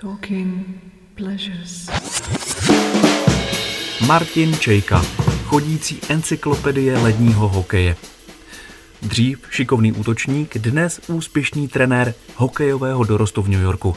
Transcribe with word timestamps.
Talking 0.00 0.80
Pleasures. 1.14 1.90
Martin 4.06 4.56
Čejka, 4.56 5.02
chodící 5.44 6.00
encyklopedie 6.08 6.98
ledního 6.98 7.48
hokeje. 7.48 7.96
Dřív 9.02 9.38
šikovný 9.50 9.92
útočník, 9.92 10.58
dnes 10.58 11.00
úspěšný 11.08 11.68
trenér 11.68 12.14
hokejového 12.34 13.04
dorostu 13.04 13.42
v 13.42 13.48
New 13.48 13.62
Yorku. 13.62 13.96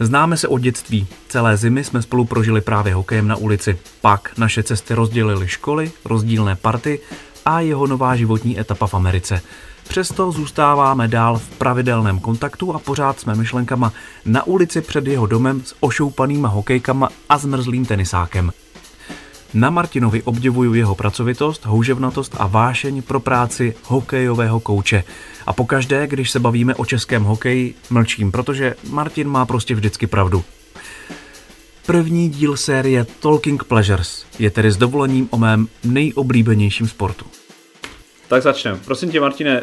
Známe 0.00 0.36
se 0.36 0.48
od 0.48 0.58
dětství. 0.58 1.06
Celé 1.28 1.56
zimy 1.56 1.84
jsme 1.84 2.02
spolu 2.02 2.24
prožili 2.24 2.60
právě 2.60 2.94
hokejem 2.94 3.28
na 3.28 3.36
ulici. 3.36 3.78
Pak 4.00 4.38
naše 4.38 4.62
cesty 4.62 4.94
rozdělily 4.94 5.48
školy, 5.48 5.92
rozdílné 6.04 6.56
party 6.56 7.00
a 7.48 7.60
jeho 7.60 7.86
nová 7.86 8.16
životní 8.16 8.60
etapa 8.60 8.86
v 8.86 8.94
Americe. 8.94 9.42
Přesto 9.88 10.32
zůstáváme 10.32 11.08
dál 11.08 11.38
v 11.38 11.50
pravidelném 11.50 12.20
kontaktu 12.20 12.74
a 12.74 12.78
pořád 12.78 13.20
jsme 13.20 13.34
myšlenkama 13.34 13.92
na 14.24 14.46
ulici 14.46 14.80
před 14.80 15.06
jeho 15.06 15.26
domem 15.26 15.62
s 15.64 15.74
ošoupanýma 15.80 16.48
hokejkama 16.48 17.08
a 17.28 17.38
zmrzlým 17.38 17.84
tenisákem. 17.84 18.52
Na 19.54 19.70
Martinovi 19.70 20.22
obdivuju 20.22 20.74
jeho 20.74 20.94
pracovitost, 20.94 21.66
houževnatost 21.66 22.36
a 22.38 22.46
vášeň 22.46 23.02
pro 23.02 23.20
práci 23.20 23.74
hokejového 23.84 24.60
kouče. 24.60 25.04
A 25.46 25.52
pokaždé, 25.52 26.06
když 26.06 26.30
se 26.30 26.40
bavíme 26.40 26.74
o 26.74 26.84
českém 26.84 27.24
hokeji, 27.24 27.74
mlčím, 27.90 28.32
protože 28.32 28.74
Martin 28.90 29.28
má 29.28 29.46
prostě 29.46 29.74
vždycky 29.74 30.06
pravdu. 30.06 30.44
První 31.86 32.28
díl 32.28 32.56
série 32.56 33.06
Talking 33.20 33.64
Pleasures 33.64 34.24
je 34.38 34.50
tedy 34.50 34.72
s 34.72 34.76
dovolením 34.76 35.28
o 35.30 35.38
mém 35.38 35.68
nejoblíbenějším 35.84 36.88
sportu. 36.88 37.37
Tak 38.28 38.42
začneme. 38.42 38.78
Prosím 38.84 39.10
tě, 39.10 39.20
Martine, 39.20 39.62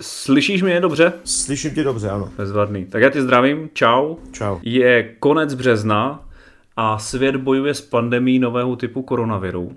slyšíš 0.00 0.62
mě 0.62 0.80
dobře? 0.80 1.12
Slyším 1.24 1.74
tě 1.74 1.84
dobře, 1.84 2.10
ano. 2.10 2.30
Bezvadný. 2.36 2.84
Tak 2.84 3.02
já 3.02 3.10
tě 3.10 3.22
zdravím, 3.22 3.70
čau. 3.72 4.16
Čau. 4.32 4.58
Je 4.62 5.02
konec 5.02 5.54
března 5.54 6.28
a 6.76 6.98
svět 6.98 7.36
bojuje 7.36 7.74
s 7.74 7.80
pandemí 7.80 8.38
nového 8.38 8.76
typu 8.76 9.02
koronaviru. 9.02 9.76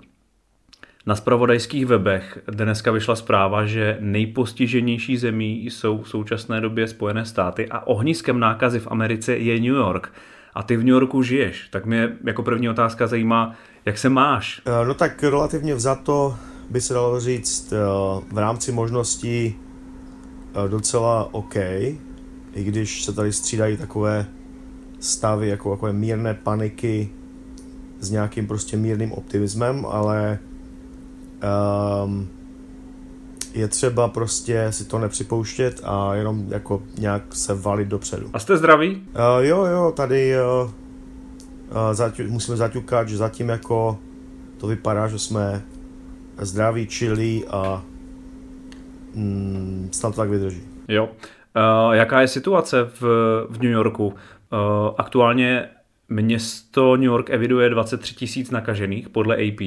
Na 1.06 1.16
spravodajských 1.16 1.86
webech 1.86 2.38
dneska 2.46 2.90
vyšla 2.90 3.16
zpráva, 3.16 3.66
že 3.66 3.96
nejpostiženější 4.00 5.16
zemí 5.16 5.66
jsou 5.66 6.02
v 6.02 6.08
současné 6.08 6.60
době 6.60 6.88
Spojené 6.88 7.24
státy 7.24 7.68
a 7.70 7.86
ohniskem 7.86 8.40
nákazy 8.40 8.80
v 8.80 8.88
Americe 8.90 9.36
je 9.36 9.54
New 9.54 9.74
York. 9.74 10.12
A 10.54 10.62
ty 10.62 10.76
v 10.76 10.84
New 10.84 10.88
Yorku 10.88 11.22
žiješ, 11.22 11.68
tak 11.70 11.86
mě 11.86 12.16
jako 12.24 12.42
první 12.42 12.68
otázka 12.68 13.06
zajímá, 13.06 13.54
jak 13.84 13.98
se 13.98 14.08
máš? 14.08 14.62
Eh, 14.66 14.86
no 14.86 14.94
tak 14.94 15.22
relativně 15.22 15.74
vzato 15.74 16.36
by 16.70 16.80
se 16.80 16.94
dalo 16.94 17.20
říct 17.20 17.72
eh, 17.72 17.76
v 18.32 18.38
rámci 18.38 18.72
možností 18.72 19.54
eh, 19.54 20.68
docela 20.68 21.34
OK, 21.34 21.56
i 21.56 22.64
když 22.64 23.04
se 23.04 23.12
tady 23.12 23.32
střídají 23.32 23.76
takové 23.76 24.26
stavy, 25.00 25.48
jako 25.48 25.70
takové 25.70 25.92
mírné 25.92 26.34
paniky 26.34 27.10
s 28.00 28.10
nějakým 28.10 28.46
prostě 28.46 28.76
mírným 28.76 29.12
optimismem, 29.12 29.86
ale 29.88 30.38
um, 32.04 32.28
je 33.54 33.68
třeba 33.68 34.08
prostě 34.08 34.66
si 34.70 34.84
to 34.84 34.98
nepřipouštět 34.98 35.80
a 35.84 36.14
jenom 36.14 36.46
jako 36.48 36.82
nějak 36.98 37.22
se 37.34 37.54
valit 37.54 37.88
dopředu. 37.88 38.30
A 38.32 38.38
jste 38.38 38.56
zdraví? 38.56 38.90
Uh, 38.96 39.44
jo, 39.44 39.64
jo, 39.64 39.92
tady 39.96 40.34
uh, 40.36 40.70
uh, 40.70 40.70
zaťu, 41.92 42.22
musíme 42.28 42.56
zaťukat, 42.56 43.08
že 43.08 43.16
zatím 43.16 43.48
jako 43.48 43.98
to 44.56 44.66
vypadá, 44.66 45.08
že 45.08 45.18
jsme 45.18 45.62
zdraví, 46.44 46.86
čilí 46.86 47.44
a 47.50 47.82
mm, 49.14 49.88
snad 49.92 50.10
to 50.14 50.20
tak 50.20 50.30
vydrží. 50.30 50.62
Jo. 50.88 51.04
Uh, 51.56 51.92
jaká 51.92 52.20
je 52.20 52.28
situace 52.28 52.84
v, 53.00 53.00
v 53.50 53.62
New 53.62 53.72
Yorku? 53.72 54.06
Uh, 54.06 54.14
aktuálně 54.98 55.68
město 56.08 56.96
New 56.96 57.04
York 57.04 57.30
eviduje 57.30 57.68
23 57.68 58.14
tisíc 58.14 58.50
nakažených 58.50 59.08
podle 59.08 59.36
AP 59.36 59.60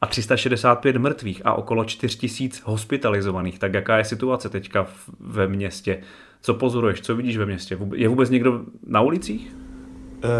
a 0.00 0.06
365 0.06 0.96
mrtvých 0.96 1.42
a 1.44 1.54
okolo 1.54 1.84
4 1.84 2.18
tisíc 2.18 2.62
hospitalizovaných. 2.64 3.58
Tak 3.58 3.74
jaká 3.74 3.98
je 3.98 4.04
situace 4.04 4.48
teďka 4.48 4.84
v, 4.84 5.10
ve 5.20 5.48
městě? 5.48 5.98
Co 6.40 6.54
pozoruješ, 6.54 7.00
co 7.00 7.16
vidíš 7.16 7.36
ve 7.36 7.46
městě? 7.46 7.78
Je 7.94 8.08
vůbec 8.08 8.30
někdo 8.30 8.60
na 8.86 9.00
ulicích? 9.00 9.52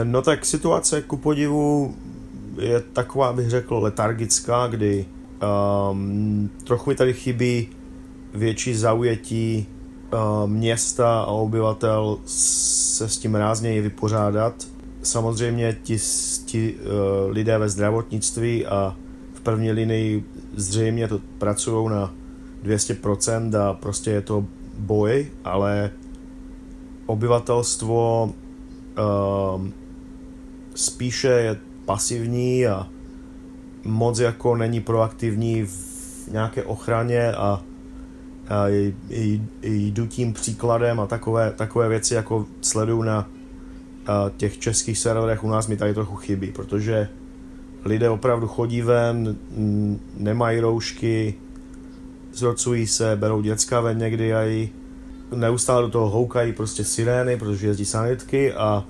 No 0.04 0.22
tak 0.22 0.44
situace 0.44 1.02
ku 1.02 1.16
podivu 1.16 1.96
je 2.58 2.80
taková, 2.80 3.32
bych 3.32 3.50
řekl, 3.50 3.76
letargická, 3.76 4.66
kdy 4.66 5.06
um, 5.42 6.50
trochu 6.64 6.90
mi 6.90 6.96
tady 6.96 7.12
chybí 7.12 7.68
větší 8.34 8.74
zaujetí 8.74 9.66
uh, 10.12 10.50
města 10.50 11.20
a 11.20 11.26
obyvatel 11.26 12.18
se 12.24 13.08
s 13.08 13.18
tím 13.18 13.34
rázněji 13.34 13.80
vypořádat. 13.80 14.54
Samozřejmě 15.02 15.76
ti, 15.82 15.98
ti 16.44 16.74
uh, 16.74 17.30
lidé 17.30 17.58
ve 17.58 17.68
zdravotnictví 17.68 18.66
a 18.66 18.96
v 19.34 19.40
první 19.40 19.72
linii 19.72 20.24
zřejmě 20.54 21.08
to 21.08 21.20
pracují 21.38 21.90
na 21.90 22.14
200% 22.64 23.60
a 23.60 23.74
prostě 23.74 24.10
je 24.10 24.20
to 24.20 24.44
boj, 24.78 25.26
ale 25.44 25.90
obyvatelstvo 27.06 28.24
uh, 28.24 29.66
spíše 30.74 31.28
je 31.28 31.56
pasivní 31.84 32.66
a 32.66 32.88
moc 33.84 34.18
jako 34.18 34.56
není 34.56 34.80
proaktivní 34.80 35.62
v 35.62 36.28
nějaké 36.32 36.62
ochraně 36.62 37.32
a, 37.32 37.62
a 38.48 38.64
jdu 39.62 40.06
tím 40.06 40.32
příkladem 40.32 41.00
a 41.00 41.06
takové, 41.06 41.52
takové 41.56 41.88
věci 41.88 42.14
jako 42.14 42.46
sleduju 42.60 43.02
na 43.02 43.28
a 44.06 44.30
těch 44.36 44.58
českých 44.58 44.98
serverech 44.98 45.44
u 45.44 45.48
nás 45.48 45.66
mi 45.66 45.76
tady 45.76 45.94
trochu 45.94 46.16
chybí, 46.16 46.52
protože 46.52 47.08
lidé 47.84 48.10
opravdu 48.10 48.48
chodí 48.48 48.82
ven, 48.82 49.36
nemají 50.16 50.60
roušky, 50.60 51.34
zrocují 52.34 52.86
se, 52.86 53.16
berou 53.16 53.42
děcka 53.42 53.80
ven 53.80 53.98
někdy 53.98 54.34
a 54.34 54.70
neustále 55.34 55.82
do 55.82 55.88
toho 55.88 56.10
houkají 56.10 56.52
prostě 56.52 56.84
sirény, 56.84 57.36
protože 57.36 57.66
jezdí 57.66 57.84
sanitky 57.84 58.52
a 58.52 58.84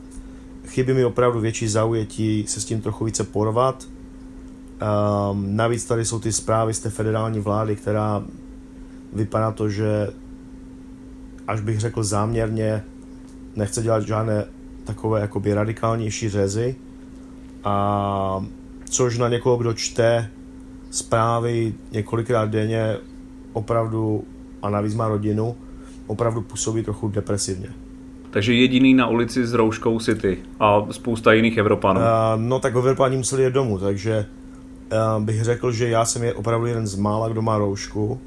chybí 0.67 0.93
mi 0.93 1.05
opravdu 1.05 1.41
větší 1.41 1.69
zaujetí 1.69 2.45
se 2.49 2.61
s 2.61 2.65
tím 2.65 2.81
trochu 2.81 3.05
více 3.05 3.25
porvat 3.25 3.89
Um, 4.83 5.57
navíc 5.57 5.85
tady 5.85 6.05
jsou 6.05 6.21
ty 6.21 6.33
zprávy 6.33 6.75
z 6.75 6.81
té 6.81 6.91
federální 6.91 7.41
vlády, 7.41 7.77
která 7.77 8.25
vypadá 9.13 9.53
to, 9.53 9.69
že 9.69 10.09
až 11.49 11.61
bych 11.61 11.81
řekl 11.81 12.03
záměrně 12.03 12.85
nechce 13.57 13.83
dělat 13.83 14.03
žádné 14.03 14.45
takové 14.85 15.21
jakoby 15.21 15.55
radikálnější 15.55 16.29
řezy 16.29 16.77
a 17.65 18.45
což 18.85 19.19
na 19.19 19.29
někoho, 19.29 19.57
kdo 19.57 19.73
čte 19.73 20.31
zprávy 20.91 21.75
několikrát 21.93 22.51
denně 22.51 22.97
opravdu 23.53 24.25
a 24.63 24.71
navíc 24.71 24.95
má 24.95 25.09
rodinu, 25.09 25.57
opravdu 26.07 26.41
působí 26.41 26.83
trochu 26.83 27.09
depresivně. 27.09 27.69
Takže 28.31 28.55
jediný 28.55 28.95
na 28.95 29.09
ulici 29.09 29.47
s 29.47 29.53
rouškou 29.53 29.99
City 29.99 30.39
a 30.61 30.87
spousta 30.91 31.33
jiných 31.33 31.57
Evropanů. 31.57 32.01
Uh, 32.01 32.07
no 32.37 32.59
tak 32.59 32.75
Evropani 32.75 33.17
museli 33.17 33.45
jít 33.45 33.53
domů, 33.53 33.79
takže 33.79 34.27
bych 35.19 35.45
řekl, 35.45 35.73
že 35.73 35.89
já 35.89 36.05
jsem 36.05 36.23
je 36.23 36.35
opravdu 36.35 36.67
jeden 36.67 36.87
z 36.87 36.95
mála, 36.95 37.29
kdo 37.29 37.43
má 37.43 37.59
roušku 37.59 38.21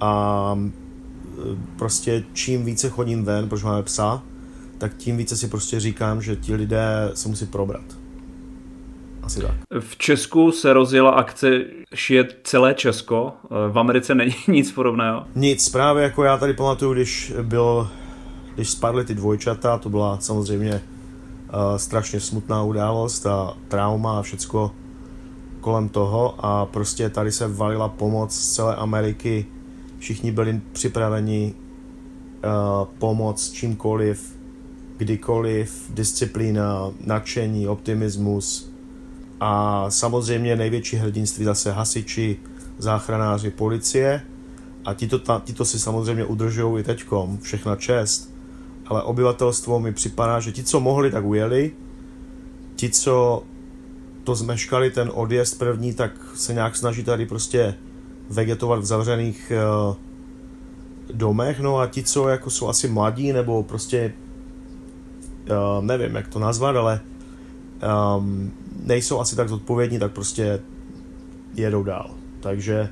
a 0.00 0.52
uh, 0.52 1.58
prostě 1.78 2.24
čím 2.32 2.64
více 2.64 2.90
chodím 2.90 3.24
ven, 3.24 3.48
protože 3.48 3.64
máme 3.64 3.82
psa, 3.82 4.22
tak 4.78 4.94
tím 4.96 5.16
více 5.16 5.36
si 5.36 5.48
prostě 5.48 5.80
říkám, 5.80 6.22
že 6.22 6.36
ti 6.36 6.54
lidé 6.54 7.10
se 7.14 7.28
musí 7.28 7.46
probrat. 7.46 7.84
Asi 9.22 9.40
tak. 9.40 9.54
V 9.80 9.96
Česku 9.96 10.52
se 10.52 10.72
rozjela 10.72 11.10
akce 11.10 11.60
Šijet 11.94 12.38
celé 12.44 12.74
Česko. 12.74 13.32
V 13.70 13.78
Americe 13.78 14.14
není 14.14 14.34
nic 14.48 14.72
podobného. 14.72 15.24
Nic, 15.34 15.68
právě 15.68 16.02
jako 16.02 16.24
já 16.24 16.36
tady 16.36 16.54
pamatuju, 16.54 16.92
když 16.92 17.32
byl, 17.42 17.88
když 18.54 18.70
spadly 18.70 19.04
ty 19.04 19.14
dvojčata, 19.14 19.78
to 19.78 19.88
byla 19.88 20.18
samozřejmě 20.20 20.74
uh, 20.74 21.76
strašně 21.76 22.20
smutná 22.20 22.62
událost 22.62 23.26
a 23.26 23.56
trauma 23.68 24.18
a 24.18 24.22
všecko 24.22 24.70
kolem 25.62 25.88
toho 25.88 26.34
a 26.46 26.66
prostě 26.66 27.10
tady 27.10 27.32
se 27.32 27.48
valila 27.48 27.88
pomoc 27.88 28.34
z 28.34 28.54
celé 28.54 28.76
Ameriky. 28.76 29.46
Všichni 29.98 30.32
byli 30.32 30.60
připraveni 30.72 31.54
uh, 31.54 32.88
pomoct 32.98 33.52
čímkoliv, 33.52 34.36
kdykoliv, 34.96 35.90
disciplína, 35.94 36.90
nadšení, 37.06 37.68
optimismus. 37.68 38.72
A 39.40 39.86
samozřejmě 39.90 40.56
největší 40.56 40.96
hrdinství 40.96 41.44
zase 41.44 41.72
hasiči, 41.72 42.36
záchranáři, 42.78 43.50
policie. 43.50 44.22
A 44.84 44.94
tito 45.44 45.64
si 45.64 45.78
samozřejmě 45.78 46.24
udržují 46.24 46.80
i 46.80 46.84
teďkom, 46.84 47.38
všechna 47.38 47.76
čest, 47.76 48.34
ale 48.86 49.02
obyvatelstvo 49.02 49.80
mi 49.80 49.92
připadá, 49.92 50.40
že 50.40 50.52
ti, 50.52 50.64
co 50.64 50.80
mohli, 50.80 51.10
tak 51.10 51.24
ujeli, 51.24 51.72
ti, 52.76 52.90
co 52.90 53.42
to 54.24 54.34
zmeškali 54.34 54.90
ten 54.90 55.10
odjezd 55.14 55.58
první, 55.58 55.94
tak 55.94 56.12
se 56.34 56.54
nějak 56.54 56.76
snaží 56.76 57.04
tady 57.04 57.26
prostě 57.26 57.74
vegetovat 58.30 58.80
v 58.80 58.84
zavřených 58.84 59.52
uh, 59.88 59.96
domech, 61.12 61.60
no 61.60 61.78
a 61.78 61.86
ti, 61.86 62.02
co 62.02 62.28
jako 62.28 62.50
jsou 62.50 62.68
asi 62.68 62.88
mladí 62.88 63.32
nebo 63.32 63.62
prostě 63.62 64.12
uh, 65.50 65.84
nevím, 65.84 66.14
jak 66.16 66.28
to 66.28 66.38
nazvat, 66.38 66.76
ale 66.76 67.00
um, 68.16 68.52
nejsou 68.86 69.20
asi 69.20 69.36
tak 69.36 69.48
zodpovědní, 69.48 69.98
tak 69.98 70.12
prostě 70.12 70.60
jedou 71.54 71.82
dál. 71.82 72.10
Takže, 72.40 72.88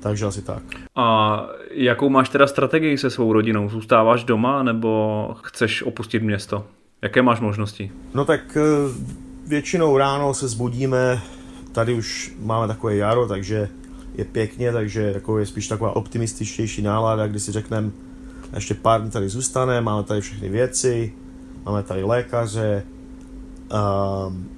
takže 0.00 0.26
asi 0.26 0.42
tak. 0.42 0.62
A 0.96 1.46
jakou 1.70 2.08
máš 2.08 2.28
teda 2.28 2.46
strategii 2.46 2.98
se 2.98 3.10
svou 3.10 3.32
rodinou? 3.32 3.68
Zůstáváš 3.68 4.24
doma 4.24 4.62
nebo 4.62 5.34
chceš 5.42 5.82
opustit 5.82 6.22
město? 6.22 6.66
Jaké 7.02 7.22
máš 7.22 7.40
možnosti? 7.40 7.92
No 8.14 8.24
tak 8.24 8.56
eh, 8.56 8.62
většinou 9.46 9.96
ráno 9.98 10.34
se 10.34 10.48
zbudíme, 10.48 11.22
tady 11.72 11.94
už 11.94 12.34
máme 12.40 12.68
takové 12.68 12.96
jaro, 12.96 13.28
takže 13.28 13.68
je 14.14 14.24
pěkně, 14.24 14.72
takže 14.72 15.20
je 15.38 15.46
spíš 15.46 15.68
taková 15.68 15.96
optimističtější 15.96 16.82
nálada, 16.82 17.26
kdy 17.26 17.40
si 17.40 17.52
řekneme, 17.52 17.90
ještě 18.54 18.74
pár 18.74 19.00
dní 19.00 19.10
tady 19.10 19.28
zůstane, 19.28 19.80
máme 19.80 20.02
tady 20.02 20.20
všechny 20.20 20.48
věci, 20.48 21.12
máme 21.64 21.82
tady 21.82 22.02
lékaře, 22.02 22.82
um, 24.26 24.48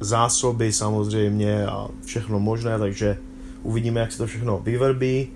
zásoby 0.00 0.72
samozřejmě 0.72 1.66
a 1.66 1.88
všechno 2.04 2.40
možné, 2.40 2.78
takže 2.78 3.18
uvidíme, 3.62 4.00
jak 4.00 4.12
se 4.12 4.18
to 4.18 4.26
všechno 4.26 4.58
vyvrbí. 4.58 5.28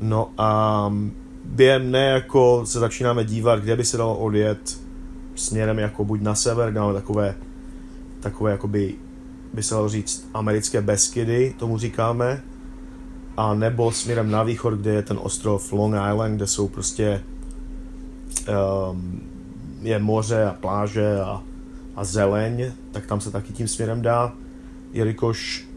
No 0.00 0.30
a 0.38 0.92
během 1.44 1.90
ne 1.90 2.04
jako 2.04 2.62
se 2.66 2.78
začínáme 2.78 3.24
dívat, 3.24 3.60
kde 3.60 3.76
by 3.76 3.84
se 3.84 3.96
dalo 3.96 4.16
odjet 4.16 4.80
směrem 5.34 5.78
jako 5.78 6.04
buď 6.04 6.20
na 6.20 6.34
sever, 6.34 6.70
kde 6.70 6.80
máme 6.80 6.94
takové, 6.94 7.34
takové 8.24 8.50
jakoby, 8.50 8.94
by 9.54 9.62
se 9.62 9.74
dalo 9.74 9.88
říct, 9.88 10.28
americké 10.34 10.80
Beskidy, 10.80 11.54
tomu 11.58 11.78
říkáme, 11.78 12.42
a 13.36 13.54
nebo 13.54 13.92
směrem 13.92 14.30
na 14.30 14.42
východ, 14.42 14.74
kde 14.74 14.90
je 14.94 15.02
ten 15.02 15.18
ostrov 15.22 15.72
Long 15.72 15.94
Island, 15.94 16.36
kde 16.36 16.46
jsou 16.46 16.68
prostě 16.68 17.22
um, 18.90 19.20
je 19.82 19.98
moře 19.98 20.44
a 20.44 20.52
pláže 20.52 21.20
a, 21.20 21.42
a 21.96 22.04
zeleň, 22.04 22.72
tak 22.92 23.06
tam 23.06 23.20
se 23.20 23.30
taky 23.30 23.52
tím 23.52 23.68
směrem 23.68 24.02
dá, 24.02 24.32
jelikož 24.92 25.68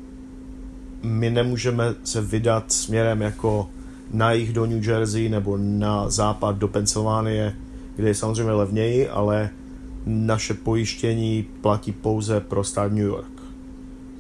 my 1.04 1.30
nemůžeme 1.30 1.96
se 2.04 2.22
vydat 2.22 2.72
směrem 2.72 3.22
jako 3.22 3.70
na 4.12 4.32
jih 4.32 4.54
do 4.54 4.66
New 4.66 4.90
Jersey 4.90 5.30
nebo 5.30 5.58
na 5.58 6.10
západ 6.10 6.58
do 6.58 6.68
Pensylvánie, 6.68 7.56
kde 7.96 8.08
je 8.08 8.16
samozřejmě 8.16 8.52
levněji, 8.52 9.10
ale 9.10 9.50
naše 10.08 10.54
pojištění 10.54 11.48
platí 11.62 11.92
pouze 11.92 12.40
pro 12.40 12.64
stát 12.64 12.92
New 12.92 13.06
York. 13.06 13.42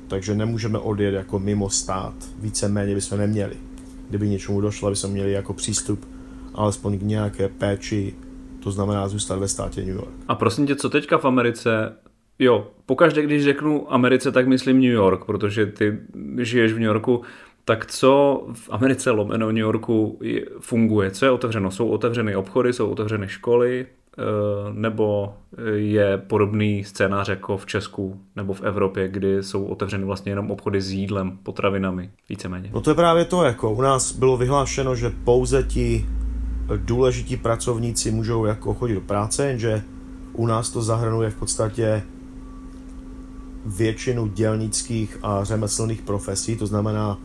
Takže 0.07 0.36
nemůžeme 0.36 0.80
odjet 0.80 1.13
jako 1.13 1.39
mimo 1.39 1.69
stát. 1.69 2.13
Víceméně 2.39 2.95
bychom 2.95 3.18
neměli. 3.18 3.56
Kdyby 4.10 4.30
něčemu 4.30 4.62
došlo, 4.62 4.89
bychom 4.89 5.12
měli 5.12 5.31
jako 5.31 5.54
přístup 5.54 6.06
alespoň 6.54 7.00
k 7.00 7.01
nějaké 7.01 7.48
péči, 7.50 8.13
to 8.60 8.72
znamená 8.72 9.07
zůstat 9.07 9.39
ve 9.39 9.48
státě 9.48 9.81
New 9.81 9.95
York. 9.95 10.13
A 10.28 10.36
prosím 10.36 10.68
tě, 10.68 10.75
co 10.75 10.89
teďka 10.89 11.18
v 11.18 11.25
Americe 11.25 11.94
Jo, 12.40 12.68
pokaždé, 12.86 13.22
když 13.22 13.44
řeknu 13.44 13.94
Americe, 13.94 14.31
tak 14.31 14.48
myslím 14.48 14.81
New 14.81 14.92
York, 14.92 15.25
protože 15.25 15.66
ty 15.66 15.98
žiješ 16.42 16.72
v 16.72 16.75
New 16.75 16.86
Yorku. 16.86 17.22
Tak 17.66 17.86
co 17.86 18.44
v 18.54 18.69
Americe 18.72 19.12
lomeno 19.12 19.48
New 19.48 19.57
Yorku 19.57 20.19
funguje? 20.60 21.12
Co 21.12 21.25
je 21.25 21.31
otevřeno? 21.31 21.72
Jsou 21.72 21.88
otevřeny 21.88 22.36
obchody, 22.36 22.74
jsou 22.74 22.90
otevřeny 22.90 23.28
školy, 23.28 23.86
nebo 24.74 25.34
je 25.74 26.18
podobný 26.18 26.84
scénář 26.84 27.30
jako 27.30 27.58
v 27.58 27.66
Česku 27.66 28.19
nebo 28.36 28.54
v 28.54 28.62
Evropě, 28.62 29.08
kdy 29.08 29.44
jsou 29.44 29.66
otevřeny 29.66 30.06
vlastně 30.06 30.31
jenom 30.31 30.52
obchody 30.52 30.81
s 30.81 30.92
jídlem, 30.92 31.38
potravinami, 31.44 32.10
víceméně? 32.30 32.69
No 32.74 32.81
to 32.81 32.90
je 32.90 32.96
právě 32.96 33.25
to, 33.25 33.44
jako 33.44 33.74
u 33.74 33.81
nás 33.81 34.12
bylo 34.12 34.38
vyhlášeno, 34.38 34.96
že 34.96 35.12
pouze 35.24 35.64
ti 35.64 36.06
důležití 36.75 37.38
pracovníci 37.38 38.12
můžou 38.12 38.46
jako 38.46 38.74
chodit 38.74 38.94
do 38.94 39.02
práce, 39.02 39.48
jenže 39.48 39.84
u 40.34 40.48
nás 40.48 40.69
to 40.69 40.81
zahrnuje 40.81 41.30
v 41.30 41.36
podstatě 41.36 42.04
většinu 43.66 44.28
dělnických 44.28 45.18
a 45.24 45.44
řemeslných 45.44 46.02
profesí, 46.02 46.56
to 46.56 46.68
znamená, 46.68 47.18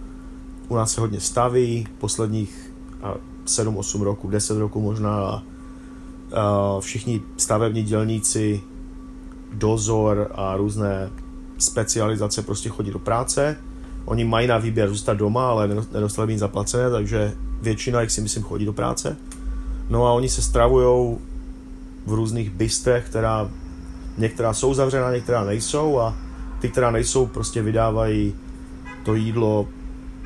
u 0.68 0.76
nás 0.76 0.92
se 0.92 1.00
hodně 1.00 1.20
staví, 1.20 1.86
posledních 1.98 2.74
7-8 3.44 4.02
roků, 4.02 4.28
10 4.28 4.58
roků 4.58 4.80
možná 4.80 5.42
všichni 6.80 7.20
stavební 7.36 7.82
dělníci, 7.82 8.60
dozor 9.52 10.30
a 10.34 10.56
různé 10.56 11.10
specializace 11.58 12.42
prostě 12.42 12.68
chodí 12.68 12.90
do 12.90 12.98
práce. 12.98 13.56
Oni 14.04 14.24
mají 14.24 14.46
na 14.46 14.58
výběr 14.58 14.88
zůstat 14.88 15.14
doma, 15.14 15.50
ale 15.50 15.68
nedostali 15.68 16.26
by 16.26 16.38
zaplacené, 16.38 16.90
takže 16.90 17.32
většina 17.62 18.00
jich 18.00 18.10
si 18.10 18.20
myslím 18.20 18.42
chodí 18.42 18.64
do 18.64 18.72
práce. 18.72 19.16
No 19.90 20.06
a 20.06 20.12
oni 20.12 20.28
se 20.28 20.42
stravují 20.42 21.18
v 22.06 22.12
různých 22.12 22.50
bystrech, 22.50 23.06
která 23.06 23.50
některá 24.18 24.52
jsou 24.52 24.74
zavřená, 24.74 25.12
některá 25.12 25.44
nejsou 25.44 25.98
a 25.98 26.16
ty, 26.60 26.68
která 26.68 26.90
nejsou, 26.90 27.26
prostě 27.26 27.62
vydávají 27.62 28.34
to 29.04 29.14
jídlo 29.14 29.68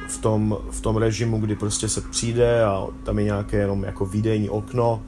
v 0.08 0.18
tom, 0.18 0.58
v 0.70 0.80
tom 0.80 0.96
režimu, 0.96 1.40
kdy 1.40 1.56
prostě 1.56 1.88
se 1.88 2.00
přijde 2.00 2.64
a 2.64 2.86
tam 3.04 3.18
je 3.18 3.24
nějaké 3.24 3.56
jenom 3.56 3.84
jako 3.84 4.06
výdejní 4.06 4.50
okno, 4.50 5.02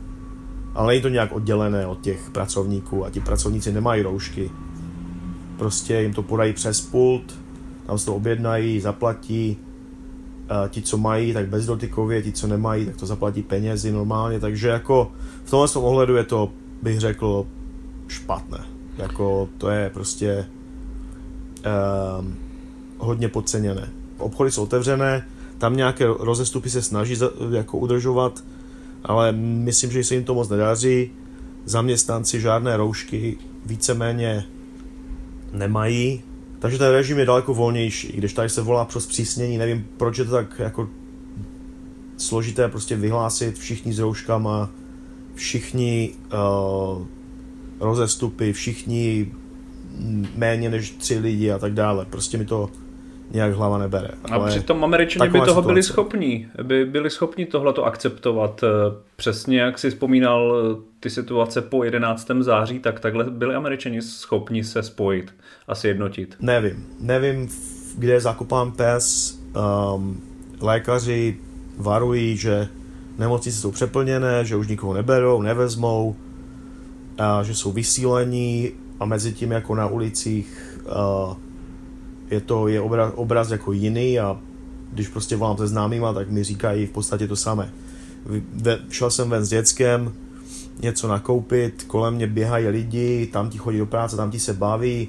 ale 0.79 0.89
není 0.89 1.03
to 1.03 1.09
nějak 1.09 1.33
oddělené 1.33 1.87
od 1.87 2.01
těch 2.01 2.31
pracovníků 2.31 3.05
a 3.05 3.11
ti 3.11 3.21
pracovníci 3.21 3.73
nemají 3.73 4.03
roušky. 4.03 4.51
Prostě 5.57 6.01
jim 6.01 6.15
to 6.15 6.23
podají 6.23 6.53
přes 6.53 6.81
pult, 6.81 7.39
tam 7.87 7.99
se 7.99 8.07
to 8.07 8.15
objednají, 8.15 8.81
zaplatí, 8.81 9.57
ti, 10.69 10.83
co 10.83 10.99
mají, 10.99 11.33
tak 11.33 11.49
bezdotykově, 11.49 12.23
ti, 12.23 12.33
co 12.33 12.47
nemají, 12.47 12.87
tak 12.87 12.97
to 12.97 13.07
zaplatí 13.07 13.43
penězi 13.43 13.93
normálně, 13.93 14.41
takže 14.41 14.69
jako 14.69 15.13
v 15.45 15.51
tomhle 15.51 15.69
ohledu 15.75 16.17
je 16.17 16.25
to, 16.25 16.51
bych 16.83 17.01
řekl, 17.01 17.47
špatné. 18.09 18.59
Jako 18.99 19.49
to 19.59 19.71
je 19.71 19.91
prostě 19.95 20.47
uh, 22.19 22.25
hodně 22.99 23.29
podceněné. 23.29 23.89
Obchody 24.19 24.51
jsou 24.51 24.63
otevřené, 24.63 25.27
tam 25.59 25.77
nějaké 25.77 26.07
rozestupy 26.07 26.71
se 26.71 26.83
snaží 26.83 27.17
jako 27.51 27.79
udržovat, 27.79 28.45
ale 29.05 29.33
myslím, 29.33 29.91
že 29.91 30.05
se 30.05 30.15
jim 30.15 30.25
to 30.25 30.35
moc 30.35 30.49
nedaří. 30.49 31.11
Zaměstnanci 31.65 32.41
žádné 32.41 32.77
roušky 32.77 33.39
víceméně 33.67 34.45
nemají, 35.53 36.23
takže 36.59 36.79
ten 36.79 36.93
režim 36.93 37.19
je 37.19 37.27
daleko 37.27 37.55
volnější. 37.55 38.12
Když 38.12 38.33
tady 38.33 38.49
se 38.49 38.62
volá 38.62 38.85
pro 38.85 39.00
zpřísnění, 39.00 39.59
nevím, 39.59 39.87
proč 39.97 40.19
je 40.19 40.25
to 40.25 40.31
tak 40.31 40.59
jako 40.59 40.89
složité 42.17 42.69
prostě 42.69 42.97
vyhlásit 42.97 43.59
všichni 43.59 43.93
s 43.93 43.99
rouškama, 43.99 44.71
všichni 45.35 46.11
uh, 46.33 47.06
rozestupy, 47.81 48.53
všichni 48.53 49.33
méně 50.37 50.71
než 50.71 50.90
tři 50.90 51.19
lidi 51.19 51.50
a 51.50 51.59
tak 51.59 51.75
dále. 51.75 52.05
Prostě 52.05 52.38
mi 52.38 52.45
to 52.45 52.71
nějak 53.30 53.54
hlava 53.54 53.78
nebere. 53.78 54.08
A 54.32 54.40
přitom 54.40 54.85
američani 54.85 55.30
by 55.30 55.38
toho 55.38 55.47
situace. 55.47 55.66
byli 55.66 55.82
schopní, 55.82 56.49
by 56.62 56.85
byli 56.85 57.11
schopni 57.11 57.47
tohleto 57.47 57.85
akceptovat. 57.85 58.62
Eh, 58.62 58.68
přesně 59.16 59.61
jak 59.61 59.78
si 59.78 59.90
vzpomínal 59.90 60.56
eh, 60.56 60.82
ty 61.00 61.11
situace 61.11 61.62
po 61.62 61.85
11. 61.85 62.30
září, 62.40 62.78
tak 62.78 63.00
takhle 63.00 63.25
byli 63.25 63.54
američani 63.54 64.02
schopni 64.02 64.64
se 64.64 64.82
spojit 64.82 65.35
a 65.68 65.75
sjednotit. 65.75 66.37
Nevím. 66.40 66.87
Nevím, 67.00 67.49
kde 67.99 68.12
je 68.12 68.20
zakopán 68.20 68.73
pes. 68.73 69.38
Um, 69.94 70.20
lékaři 70.61 71.37
varují, 71.76 72.37
že 72.37 72.68
nemocnice 73.18 73.61
jsou 73.61 73.70
přeplněné, 73.70 74.44
že 74.44 74.56
už 74.56 74.68
nikoho 74.68 74.94
neberou, 74.94 75.42
nevezmou, 75.42 76.16
a 77.18 77.42
že 77.42 77.54
jsou 77.54 77.73
vysílení, 77.73 78.73
a 79.00 79.04
mezi 79.04 79.32
tím 79.32 79.52
jako 79.52 79.75
na 79.75 79.87
ulicích 79.87 80.78
uh, 80.87 81.37
je 82.30 82.40
to 82.40 82.68
je 82.68 82.80
obraz, 82.80 83.12
obraz 83.16 83.50
jako 83.50 83.73
jiný 83.73 84.20
a 84.20 84.38
když 84.92 85.08
prostě 85.08 85.37
volám 85.37 85.56
se 85.56 85.66
známýma, 85.66 86.12
tak 86.12 86.30
mi 86.30 86.44
říkají 86.44 86.87
v 86.87 86.90
podstatě 86.90 87.28
to 87.28 87.37
samé. 87.37 87.70
Ve, 88.54 88.78
šel 88.90 89.11
jsem 89.11 89.30
ven 89.30 89.44
s 89.44 89.49
dětskem, 89.49 90.12
něco 90.80 91.08
nakoupit, 91.08 91.85
kolem 91.87 92.14
mě 92.14 92.26
běhají 92.26 92.68
lidi, 92.68 93.26
tam 93.32 93.50
ti 93.50 93.58
chodí 93.58 93.78
do 93.78 93.87
práce, 93.87 94.16
tam 94.16 94.30
ti 94.30 94.40
se 94.40 94.52
baví, 94.52 95.08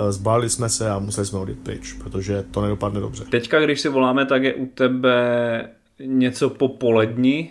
uh, 0.00 0.10
zbalili 0.10 0.50
jsme 0.50 0.68
se 0.68 0.90
a 0.90 0.98
museli 0.98 1.26
jsme 1.26 1.38
odjet 1.38 1.58
pryč, 1.58 1.92
protože 1.92 2.44
to 2.50 2.62
nedopadne 2.62 3.00
dobře. 3.00 3.24
Teďka, 3.30 3.60
když 3.60 3.80
si 3.80 3.88
voláme, 3.88 4.26
tak 4.26 4.42
je 4.42 4.54
u 4.54 4.66
tebe 4.66 5.68
něco 6.04 6.50
po 6.50 6.68
poledni, 6.68 7.50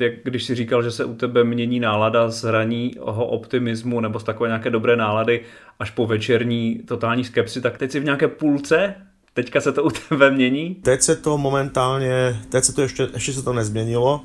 jak 0.00 0.12
když 0.24 0.44
si 0.44 0.54
říkal, 0.54 0.82
že 0.82 0.90
se 0.90 1.04
u 1.04 1.14
tebe 1.14 1.44
mění 1.44 1.80
nálada 1.80 2.30
z 2.30 2.42
hraního 2.42 3.26
optimismu 3.26 4.00
nebo 4.00 4.18
z 4.20 4.24
takové 4.24 4.48
nějaké 4.48 4.70
dobré 4.70 4.96
nálady 4.96 5.40
až 5.78 5.90
po 5.90 6.06
večerní 6.06 6.80
totální 6.86 7.24
skepsy, 7.24 7.60
tak 7.60 7.78
teď 7.78 7.90
si 7.90 8.00
v 8.00 8.04
nějaké 8.04 8.28
půlce? 8.28 8.94
Teďka 9.34 9.60
se 9.60 9.72
to 9.72 9.84
u 9.84 9.90
tebe 10.08 10.30
mění? 10.30 10.74
Teď 10.74 11.02
se 11.02 11.16
to 11.16 11.38
momentálně, 11.38 12.40
teď 12.48 12.64
se 12.64 12.74
to 12.74 12.82
ještě, 12.82 13.08
ještě 13.14 13.32
se 13.32 13.42
to 13.42 13.52
nezměnilo. 13.52 14.20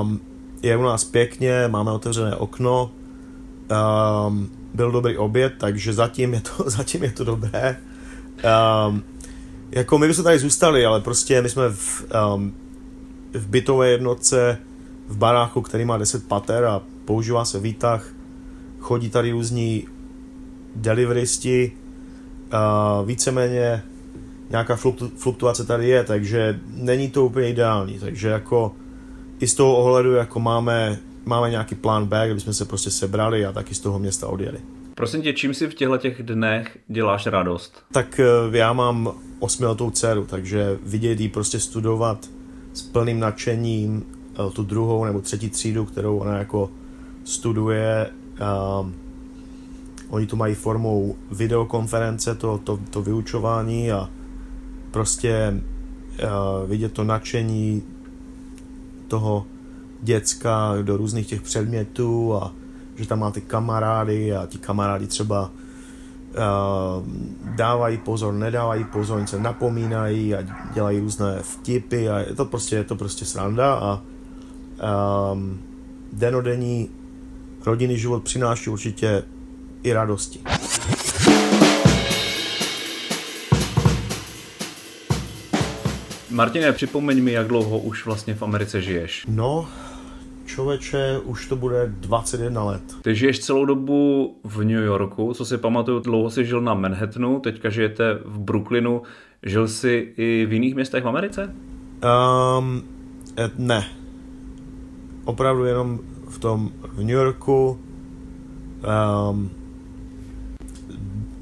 Um, 0.00 0.20
je 0.62 0.76
u 0.76 0.82
nás 0.82 1.04
pěkně, 1.04 1.68
máme 1.68 1.90
otevřené 1.90 2.36
okno, 2.36 2.90
um, 4.26 4.50
byl 4.74 4.92
dobrý 4.92 5.16
oběd, 5.16 5.52
takže 5.58 5.92
zatím 5.92 6.34
je 6.34 6.40
to, 6.40 6.70
zatím 6.70 7.04
je 7.04 7.10
to 7.10 7.24
dobré. 7.24 7.76
Um, 8.88 9.02
jako 9.72 9.98
my 9.98 10.06
bychom 10.06 10.24
tady 10.24 10.38
zůstali, 10.38 10.86
ale 10.86 11.00
prostě 11.00 11.42
my 11.42 11.48
jsme 11.48 11.70
v, 11.70 12.04
um, 12.34 12.54
v 13.34 13.48
bytové 13.48 13.90
jednotce 13.90 14.58
v 15.08 15.16
baráku, 15.16 15.62
který 15.62 15.84
má 15.84 15.98
10 15.98 16.28
pater 16.28 16.64
a 16.64 16.82
používá 17.04 17.44
se 17.44 17.58
výtah 17.58 18.12
chodí 18.78 19.10
tady 19.10 19.30
různí 19.30 19.86
deliveristi, 20.76 21.72
uh, 22.52 23.06
víceméně 23.06 23.82
nějaká 24.50 24.76
fluktuace 25.16 25.64
tady 25.64 25.88
je, 25.88 26.04
takže 26.04 26.60
není 26.66 27.10
to 27.10 27.26
úplně 27.26 27.48
ideální, 27.48 27.98
takže 27.98 28.28
jako 28.28 28.74
i 29.40 29.46
z 29.46 29.54
toho 29.54 29.76
ohledu 29.76 30.12
jako 30.12 30.40
máme, 30.40 30.98
máme 31.24 31.50
nějaký 31.50 31.74
plán 31.74 32.06
B, 32.06 32.30
jsme 32.38 32.54
se 32.54 32.64
prostě 32.64 32.90
sebrali 32.90 33.46
a 33.46 33.52
taky 33.52 33.74
z 33.74 33.80
toho 33.80 33.98
města 33.98 34.26
odjeli. 34.26 34.58
Prosím 35.00 35.22
tě, 35.22 35.32
čím 35.32 35.54
si 35.54 35.66
v 35.66 35.74
těchto 35.74 35.98
těch 35.98 36.22
dnech 36.22 36.78
děláš 36.88 37.26
radost? 37.26 37.82
Tak 37.92 38.20
eh, 38.20 38.56
já 38.56 38.72
mám 38.72 39.12
osmiletou 39.38 39.90
dceru, 39.90 40.26
takže 40.26 40.78
vidět 40.82 41.20
jí 41.20 41.28
prostě 41.28 41.60
studovat 41.60 42.30
s 42.72 42.82
plným 42.82 43.20
nadšením 43.20 44.06
eh, 44.32 44.50
tu 44.50 44.62
druhou 44.62 45.04
nebo 45.04 45.20
třetí 45.20 45.50
třídu, 45.50 45.84
kterou 45.84 46.18
ona 46.18 46.38
jako 46.38 46.70
studuje. 47.24 48.10
Um, 48.80 48.94
oni 50.08 50.26
tu 50.26 50.36
mají 50.36 50.54
formou 50.54 51.16
videokonference 51.30 52.34
to, 52.34 52.58
to, 52.58 52.78
to 52.90 53.02
vyučování 53.02 53.92
a 53.92 54.10
prostě 54.90 55.54
uh, 56.22 56.70
vidět 56.70 56.92
to 56.92 57.04
nadšení 57.04 57.82
toho 59.08 59.46
děcka 60.02 60.74
do 60.82 60.96
různých 60.96 61.26
těch 61.26 61.42
předmětů 61.42 62.34
a 62.34 62.52
že 63.02 63.08
tam 63.08 63.18
má 63.18 63.30
ty 63.30 63.40
kamarády 63.40 64.36
a 64.36 64.46
ti 64.46 64.58
kamarádi 64.58 65.06
třeba 65.06 65.50
uh, 65.50 67.06
dávají 67.56 67.98
pozor, 67.98 68.34
nedávají 68.34 68.84
pozor, 68.84 69.26
se 69.26 69.38
napomínají 69.38 70.34
a 70.34 70.42
dělají 70.74 71.00
různé 71.00 71.38
vtipy 71.42 72.08
a 72.08 72.18
je 72.18 72.34
to 72.34 72.44
prostě, 72.44 72.76
je 72.76 72.84
to 72.84 72.96
prostě 72.96 73.24
sranda 73.24 73.74
a 73.74 74.02
um, 75.32 75.60
denodenní 76.12 76.90
rodinný 77.66 77.98
život 77.98 78.22
přináší 78.22 78.70
určitě 78.70 79.22
i 79.82 79.92
radosti. 79.92 80.40
Martine, 86.30 86.72
připomeň 86.72 87.22
mi, 87.22 87.32
jak 87.32 87.48
dlouho 87.48 87.78
už 87.78 88.06
vlastně 88.06 88.34
v 88.34 88.42
Americe 88.42 88.82
žiješ. 88.82 89.26
No, 89.28 89.68
člověče, 90.50 91.18
už 91.24 91.46
to 91.46 91.56
bude 91.56 91.92
21 92.00 92.64
let. 92.64 92.82
Ty 93.02 93.14
žiješ 93.14 93.38
celou 93.38 93.64
dobu 93.64 94.34
v 94.44 94.64
New 94.64 94.84
Yorku, 94.84 95.34
co 95.34 95.44
si 95.44 95.58
pamatuju, 95.58 96.00
dlouho 96.00 96.30
jsi 96.30 96.44
žil 96.44 96.60
na 96.60 96.74
Manhattanu, 96.74 97.40
teďka 97.40 97.70
žijete 97.70 98.18
v 98.24 98.38
Brooklynu. 98.38 99.02
Žil 99.42 99.68
jsi 99.68 100.12
i 100.16 100.46
v 100.48 100.52
jiných 100.52 100.74
městech 100.74 101.04
v 101.04 101.08
Americe? 101.08 101.54
Um, 102.58 102.82
ne. 103.58 103.84
Opravdu 105.24 105.64
jenom 105.64 106.00
v 106.28 106.38
tom 106.38 106.70
v 106.82 106.98
New 106.98 107.16
Yorku. 107.16 107.78
Um, 109.30 109.50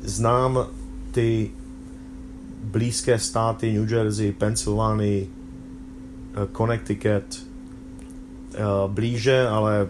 znám 0.01 0.67
ty 1.13 1.51
blízké 2.65 3.19
státy 3.19 3.73
New 3.73 3.93
Jersey, 3.93 4.33
Pennsylvania, 4.33 5.25
eh, 5.25 6.47
Connecticut 6.57 7.48
blíže, 8.87 9.49
ale 9.49 9.89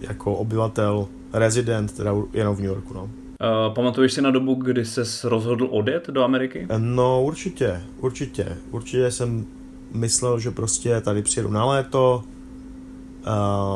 jako 0.00 0.34
obyvatel, 0.34 1.08
rezident, 1.32 1.96
teda 1.96 2.14
jenom 2.32 2.56
v 2.56 2.60
New 2.60 2.68
Yorku. 2.68 2.94
No. 2.94 3.02
Uh, 3.02 3.74
pamatuješ 3.74 4.12
si 4.12 4.22
na 4.22 4.30
dobu, 4.30 4.54
kdy 4.54 4.84
se 4.84 5.28
rozhodl 5.28 5.68
odjet 5.70 6.08
do 6.10 6.22
Ameriky? 6.22 6.66
No 6.78 7.22
určitě, 7.22 7.82
určitě. 8.00 8.56
Určitě 8.70 9.10
jsem 9.10 9.46
myslel, 9.92 10.38
že 10.38 10.50
prostě 10.50 11.00
tady 11.00 11.22
přijedu 11.22 11.50
na 11.50 11.64
léto, 11.64 12.24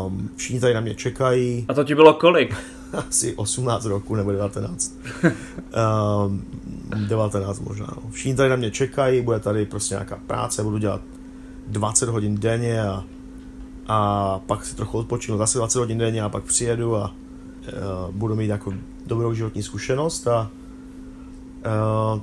um, 0.07 0.30
všichni 0.37 0.61
tady 0.61 0.75
na 0.75 0.80
mě 0.80 0.95
čekají. 0.95 1.66
A 1.68 1.75
to 1.75 1.85
ti 1.85 1.95
bylo 1.95 2.14
kolik? 2.14 2.57
Asi 3.09 3.35
18 3.35 3.85
roku 3.85 4.14
nebo 4.14 4.33
19. 4.33 4.95
um, 6.26 6.45
19 7.09 7.61
možná. 7.61 7.87
No. 7.97 8.11
Všichni 8.11 8.35
tady 8.35 8.49
na 8.49 8.57
mě 8.57 8.71
čekají, 8.71 9.23
bude 9.23 9.40
tady 9.40 9.66
prostě 9.66 9.95
nějaká 9.95 10.18
práce, 10.26 10.62
budu 10.62 10.78
dělat 10.78 11.00
20 11.66 12.09
hodin 12.09 12.38
denně 12.38 12.83
a, 12.83 13.04
a 13.88 14.40
pak 14.47 14.64
si 14.64 14.76
trochu 14.76 14.99
odpočinu 14.99 15.38
zase 15.38 15.59
20 15.59 15.78
hodin 15.78 15.99
denně 15.99 16.23
a 16.23 16.28
pak 16.28 16.45
přijedu 16.45 16.97
a 16.97 17.11
uh, 17.11 18.14
budu 18.14 18.37
mít 18.37 18.49
jako 18.49 18.75
dobrou 19.07 19.35
životní 19.35 19.62
zkušenost 19.62 20.26
a 20.26 20.50
uh, 22.14 22.21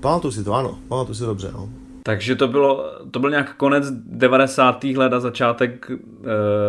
pamatuju 0.00 0.32
si 0.32 0.44
to, 0.44 0.54
ano, 0.54 0.78
pamatuju 0.88 1.14
si 1.14 1.20
to 1.20 1.26
dobře, 1.26 1.50
no. 1.52 1.68
Takže 2.02 2.36
to, 2.36 2.48
bylo, 2.48 2.84
to 3.10 3.20
byl 3.20 3.30
nějak 3.30 3.56
konec 3.56 3.84
90. 3.90 4.84
let 4.84 5.12
a 5.12 5.20
začátek 5.20 5.90
uh, 5.90 5.96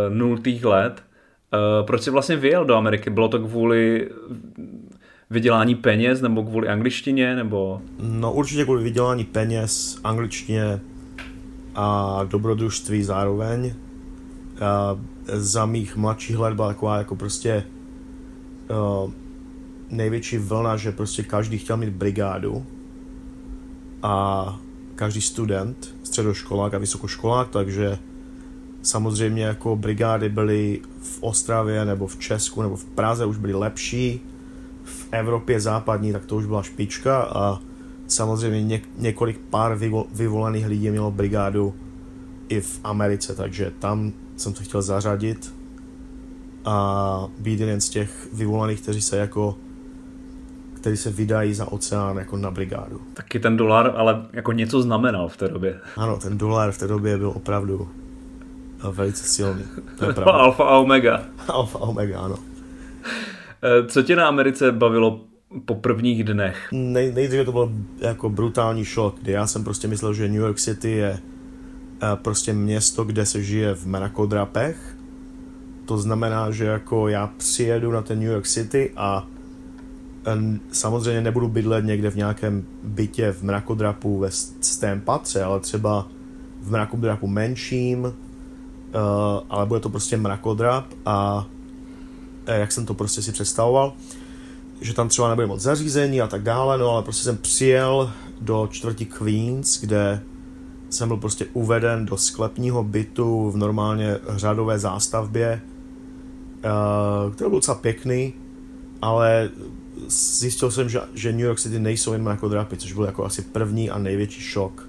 0. 0.10 0.40
let. 0.64 1.04
Uh, 1.54 1.86
proč 1.86 2.02
jsi 2.02 2.12
vlastně 2.12 2.36
vyjel 2.36 2.66
do 2.66 2.76
Ameriky? 2.76 3.10
Bylo 3.10 3.28
to 3.28 3.40
kvůli 3.40 4.10
vydělání 5.30 5.76
peněz 5.76 6.22
nebo 6.22 6.44
kvůli 6.44 6.68
angličtině? 6.68 7.36
Nebo... 7.36 7.82
No 8.00 8.34
určitě 8.34 8.64
kvůli 8.64 8.84
vydělání 8.84 9.24
peněz, 9.24 10.00
angličtině 10.04 10.80
a 11.76 12.20
dobrodružství 12.24 13.04
zároveň. 13.04 13.74
Za 15.28 15.66
mých 15.66 15.96
mladších 15.96 16.38
let 16.38 16.54
byla 16.54 16.68
taková 16.68 16.98
jako 16.98 17.16
prostě 17.16 17.64
uh, 18.70 19.12
největší 19.90 20.38
vlna, 20.38 20.78
že 20.78 20.92
prostě 20.92 21.24
každý 21.24 21.58
chtěl 21.58 21.78
mít 21.78 21.90
brigádu 21.90 22.66
a 24.04 24.60
každý 24.96 25.22
student, 25.22 25.96
středoškolák 26.04 26.74
a 26.74 26.78
vysokoškolák, 26.78 27.50
takže 27.50 27.98
samozřejmě 28.82 29.44
jako 29.44 29.76
brigády 29.76 30.30
byly 30.30 30.82
v 31.02 31.18
Ostravě 31.24 31.86
nebo 31.86 32.08
v 32.08 32.18
Česku 32.18 32.62
nebo 32.62 32.76
v 32.76 32.86
Praze 32.86 33.26
už 33.26 33.38
byly 33.38 33.54
lepší, 33.54 34.22
v 34.84 35.08
Evropě 35.12 35.60
západní, 35.60 36.14
tak 36.14 36.26
to 36.26 36.36
už 36.36 36.46
byla 36.46 36.64
špička 36.64 37.22
a 37.22 37.60
samozřejmě 38.08 38.64
ně, 38.64 38.82
několik 38.98 39.38
pár 39.38 39.76
vyvo, 39.76 40.06
vyvolených 40.14 40.66
lidí 40.66 40.90
mělo 40.90 41.12
brigádu 41.12 41.74
i 42.50 42.62
v 42.62 42.80
Americe, 42.84 43.36
takže 43.36 43.72
tam 43.80 44.14
jsem 44.38 44.54
to 44.54 44.64
chtěl 44.64 44.82
zařadit 44.82 45.54
a 46.66 47.28
být 47.40 47.60
jeden 47.60 47.82
z 47.82 47.90
těch 47.90 48.28
vyvolených, 48.34 48.82
kteří 48.82 49.02
se 49.02 49.18
jako 49.18 49.58
kteří 50.74 50.98
se 50.98 51.12
vydají 51.12 51.54
za 51.54 51.72
oceán 51.72 52.18
jako 52.18 52.38
na 52.38 52.52
brigádu. 52.52 53.02
Taky 53.14 53.40
ten 53.40 53.58
dolar 53.58 53.94
ale 53.96 54.26
jako 54.34 54.52
něco 54.52 54.82
znamenal 54.82 55.30
v 55.30 55.38
té 55.38 55.48
době. 55.48 55.80
Ano, 55.98 56.18
ten 56.18 56.38
dolar 56.38 56.72
v 56.72 56.78
té 56.78 56.88
době 56.88 57.18
byl 57.18 57.30
opravdu 57.30 57.90
velice 58.92 59.24
silný. 59.24 59.64
To 60.00 60.06
je 60.06 60.14
pravda. 60.14 60.32
Alfa 60.40 60.64
a 60.64 60.78
omega. 60.78 61.24
Alfa 61.48 61.80
a 61.80 61.82
omega, 61.82 62.20
ano. 62.20 62.36
Eh, 63.64 63.88
co 63.88 64.04
tě 64.04 64.16
na 64.16 64.28
Americe 64.28 64.72
bavilo 64.72 65.22
po 65.66 65.76
prvních 65.76 66.24
dnech? 66.24 66.68
Nej, 66.72 67.12
nejdříve 67.12 67.46
to 67.46 67.52
byl 67.52 67.72
jako 68.00 68.30
brutální 68.30 68.86
šok, 68.86 69.16
kdy 69.22 69.32
já 69.32 69.48
jsem 69.48 69.64
prostě 69.64 69.88
myslel, 69.88 70.14
že 70.14 70.28
New 70.28 70.42
York 70.42 70.58
City 70.58 70.92
je 70.92 71.20
prostě 72.16 72.54
město, 72.54 73.04
kde 73.04 73.26
se 73.26 73.44
žije 73.44 73.76
v 73.76 73.86
mrakodrapech. 73.86 74.98
To 75.86 75.98
znamená, 75.98 76.52
že 76.52 76.66
jako 76.66 77.08
já 77.08 77.28
přijedu 77.38 77.92
na 77.92 78.02
ten 78.02 78.20
New 78.20 78.28
York 78.28 78.48
City 78.48 78.92
a 78.96 79.28
eh, 80.28 80.60
samozřejmě 80.72 81.22
nebudu 81.22 81.48
bydlet 81.48 81.86
někde 81.86 82.12
v 82.12 82.16
nějakém 82.16 82.66
bytě 82.84 83.32
v 83.32 83.44
mrakodrapu 83.44 84.20
ve 84.20 84.32
stém 84.62 85.02
patře, 85.02 85.44
ale 85.44 85.60
třeba 85.60 86.08
v 86.62 86.72
mrakodrapu 86.72 87.28
menším, 87.28 88.14
ale 89.50 89.66
bude 89.66 89.80
to 89.80 89.90
prostě 89.90 90.18
mrakodrap 90.18 90.86
a 91.06 91.48
Eh, 92.48 92.60
jak 92.60 92.72
jsem 92.72 92.86
to 92.86 92.94
prostě 92.94 93.22
si 93.22 93.32
představoval, 93.32 93.94
že 94.82 94.94
tam 94.94 95.10
třeba 95.10 95.30
nebude 95.30 95.48
moc 95.48 95.62
zařízení 95.62 96.22
a 96.22 96.28
tak 96.28 96.44
dále, 96.44 96.78
no 96.78 96.90
ale 96.90 97.04
prostě 97.04 97.24
jsem 97.24 97.38
přijel 97.38 98.12
do 98.42 98.68
čtvrti 98.72 99.06
Queens, 99.06 99.82
kde 99.82 100.22
jsem 100.90 101.08
byl 101.08 101.18
prostě 101.18 101.46
uveden 101.54 102.06
do 102.06 102.18
sklepního 102.18 102.84
bytu 102.84 103.52
v 103.52 103.58
normálně 103.58 104.18
řadové 104.30 104.80
zástavbě, 104.80 105.62
uh, 106.66 107.34
který 107.34 107.50
byl 107.50 107.58
docela 107.58 107.78
pěkný, 107.78 108.34
ale 109.02 109.50
zjistil 110.08 110.72
jsem, 110.72 110.90
že, 110.90 111.02
že 111.14 111.32
New 111.32 111.46
York 111.46 111.60
City 111.60 111.80
nejsou 111.80 112.14
jen 112.14 112.24
mrakodrapy, 112.24 112.78
což 112.78 112.94
byl 112.94 113.04
jako 113.04 113.26
asi 113.26 113.42
první 113.42 113.90
a 113.90 113.98
největší 113.98 114.42
šok 114.42 114.88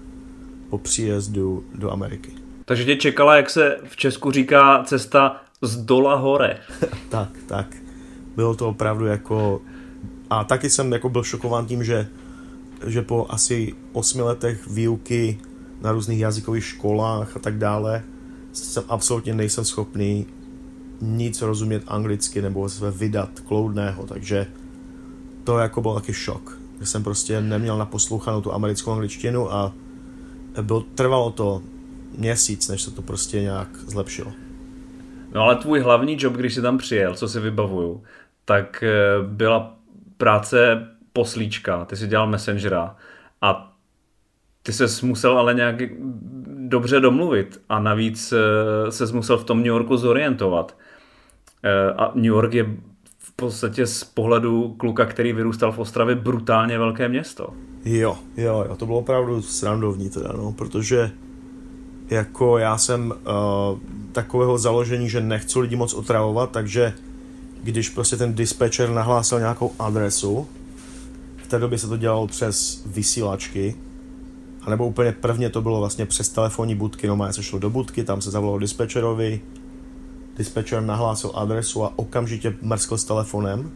po 0.71 0.79
příjezdu 0.79 1.65
do 1.75 1.91
Ameriky. 1.91 2.33
Takže 2.65 2.85
tě 2.85 2.97
čekala, 2.97 3.37
jak 3.37 3.51
se 3.51 3.77
v 3.85 3.97
Česku 3.97 4.31
říká, 4.31 4.85
cesta 4.85 5.43
z 5.63 5.77
dola 5.77 6.15
hore. 6.15 6.59
tak, 7.09 7.29
tak. 7.47 7.77
Bylo 8.37 8.55
to 8.55 8.69
opravdu 8.69 9.07
jako... 9.07 9.63
A 10.31 10.45
taky 10.45 10.71
jsem 10.71 10.93
jako 10.93 11.09
byl 11.09 11.23
šokován 11.23 11.67
tím, 11.67 11.85
že, 11.85 12.09
že 12.87 13.03
po 13.03 13.27
asi 13.29 13.75
osmi 13.93 14.23
letech 14.23 14.67
výuky 14.67 15.39
na 15.81 15.93
různých 15.93 16.21
jazykových 16.21 16.65
školách 16.65 17.37
a 17.37 17.39
tak 17.39 17.59
dále 17.59 18.03
jsem 18.53 18.85
absolutně 18.89 19.35
nejsem 19.35 19.65
schopný 19.65 20.27
nic 21.01 21.43
rozumět 21.43 21.83
anglicky 21.87 22.43
nebo 22.43 22.69
se 22.69 22.91
vydat 22.91 23.41
kloudného, 23.41 24.07
takže 24.07 24.47
to 25.45 25.59
jako 25.59 25.83
byl 25.83 25.95
taky 25.95 26.13
šok, 26.13 26.59
že 26.81 26.87
jsem 26.87 27.05
prostě 27.05 27.41
neměl 27.41 27.79
naposlouchanou 27.79 28.41
tu 28.41 28.53
americkou 28.53 28.93
angličtinu 28.93 29.53
a 29.53 29.73
byl, 30.63 30.81
trvalo 30.81 31.31
to 31.31 31.63
měsíc, 32.19 32.69
než 32.69 32.83
se 32.83 32.91
to 32.91 33.03
prostě 33.03 33.43
nějak 33.43 33.69
zlepšilo. 33.87 34.33
No 35.35 35.43
ale 35.43 35.57
tvůj 35.57 35.81
hlavní 35.81 36.17
job, 36.21 36.35
když 36.35 36.55
jsi 36.55 36.63
tam 36.63 36.79
přijel, 36.79 37.15
co 37.15 37.29
si 37.29 37.41
vybavuju, 37.41 38.03
tak 38.45 38.83
eh, 38.83 38.93
byla 39.23 39.77
práce 40.17 40.87
poslíčka, 41.13 41.85
ty 41.85 41.97
si 41.97 42.07
dělal 42.07 42.27
messengera 42.27 42.97
a 43.43 43.76
ty 44.67 44.73
se 44.73 45.07
musel 45.07 45.39
ale 45.39 45.55
nějak 45.55 45.83
dobře 46.69 47.01
domluvit 47.01 47.61
a 47.69 47.81
navíc 47.81 48.33
eh, 48.33 48.93
se 48.93 49.13
musel 49.13 49.39
v 49.39 49.45
tom 49.45 49.59
New 49.59 49.67
Yorku 49.67 49.97
zorientovat. 49.97 50.77
Eh, 51.63 51.93
a 51.93 52.13
New 52.15 52.25
York 52.25 52.55
je 52.55 52.65
v 53.19 53.33
podstatě 53.37 53.87
z 53.87 54.05
pohledu 54.05 54.75
kluka, 54.79 55.07
který 55.07 55.33
vyrůstal 55.33 55.73
v 55.73 55.79
Ostravě, 55.79 56.15
brutálně 56.15 56.79
velké 56.79 57.09
město. 57.09 57.49
Jo, 57.85 58.19
jo, 58.37 58.65
jo, 58.69 58.77
to 58.77 58.87
bylo 58.87 58.99
opravdu 58.99 59.43
srandovní 59.43 60.11
teda, 60.11 60.33
no, 60.37 60.53
protože 60.53 61.11
jako 62.11 62.59
já 62.59 62.79
jsem 62.79 63.11
uh, 63.11 63.79
takového 64.13 64.59
založení, 64.59 65.09
že 65.09 65.21
nechci 65.21 65.59
lidi 65.59 65.77
moc 65.77 65.95
otravovat, 65.95 66.51
takže 66.51 66.93
když 67.63 67.89
prostě 67.89 68.17
ten 68.17 68.35
dispatcher 68.35 68.91
nahlásil 68.91 69.39
nějakou 69.39 69.73
adresu, 69.79 70.47
v 71.37 71.47
té 71.47 71.59
době 71.59 71.79
se 71.79 71.89
to 71.89 71.97
dělalo 71.97 72.27
přes 72.27 72.83
vysílačky, 72.87 73.75
a 74.67 74.71
nebo 74.71 74.87
úplně 74.87 75.13
prvně 75.13 75.51
to 75.51 75.63
bylo 75.63 75.79
vlastně 75.79 76.07
přes 76.07 76.29
telefonní 76.29 76.75
budky, 76.75 77.07
no 77.07 77.33
se 77.33 77.43
šlo 77.43 77.59
do 77.59 77.71
budky, 77.71 78.05
tam 78.05 78.21
se 78.21 78.31
zavolalo 78.31 78.59
dispečerovi, 78.59 79.41
dispečer 80.37 80.83
nahlásil 80.83 81.31
adresu 81.35 81.85
a 81.85 81.93
okamžitě 81.97 82.57
mrskl 82.63 82.99
s 82.99 83.05
telefonem. 83.05 83.71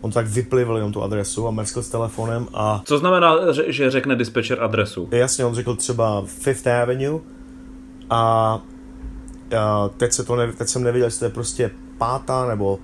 On 0.00 0.12
tak 0.12 0.26
vyplivil 0.26 0.76
jenom 0.76 0.92
tu 0.92 1.02
adresu 1.02 1.48
a 1.48 1.50
mrskl 1.50 1.82
s 1.82 1.88
telefonem 1.88 2.46
a... 2.54 2.82
Co 2.84 2.98
znamená, 2.98 3.36
že 3.66 3.90
řekne 3.90 4.16
dispečer 4.16 4.62
adresu? 4.62 5.08
Jasně, 5.10 5.44
on 5.44 5.54
řekl 5.54 5.76
třeba 5.76 6.22
Fifth 6.26 6.66
Avenue 6.66 7.20
a, 8.10 8.18
a 9.58 9.88
teď, 9.96 10.12
se 10.12 10.24
to 10.24 10.36
ne, 10.36 10.52
teď 10.52 10.68
jsem 10.68 10.82
nevěděl, 10.82 11.06
jestli 11.06 11.18
to 11.18 11.24
je 11.24 11.30
prostě 11.30 11.70
pátá 11.98 12.46
nebo 12.46 12.78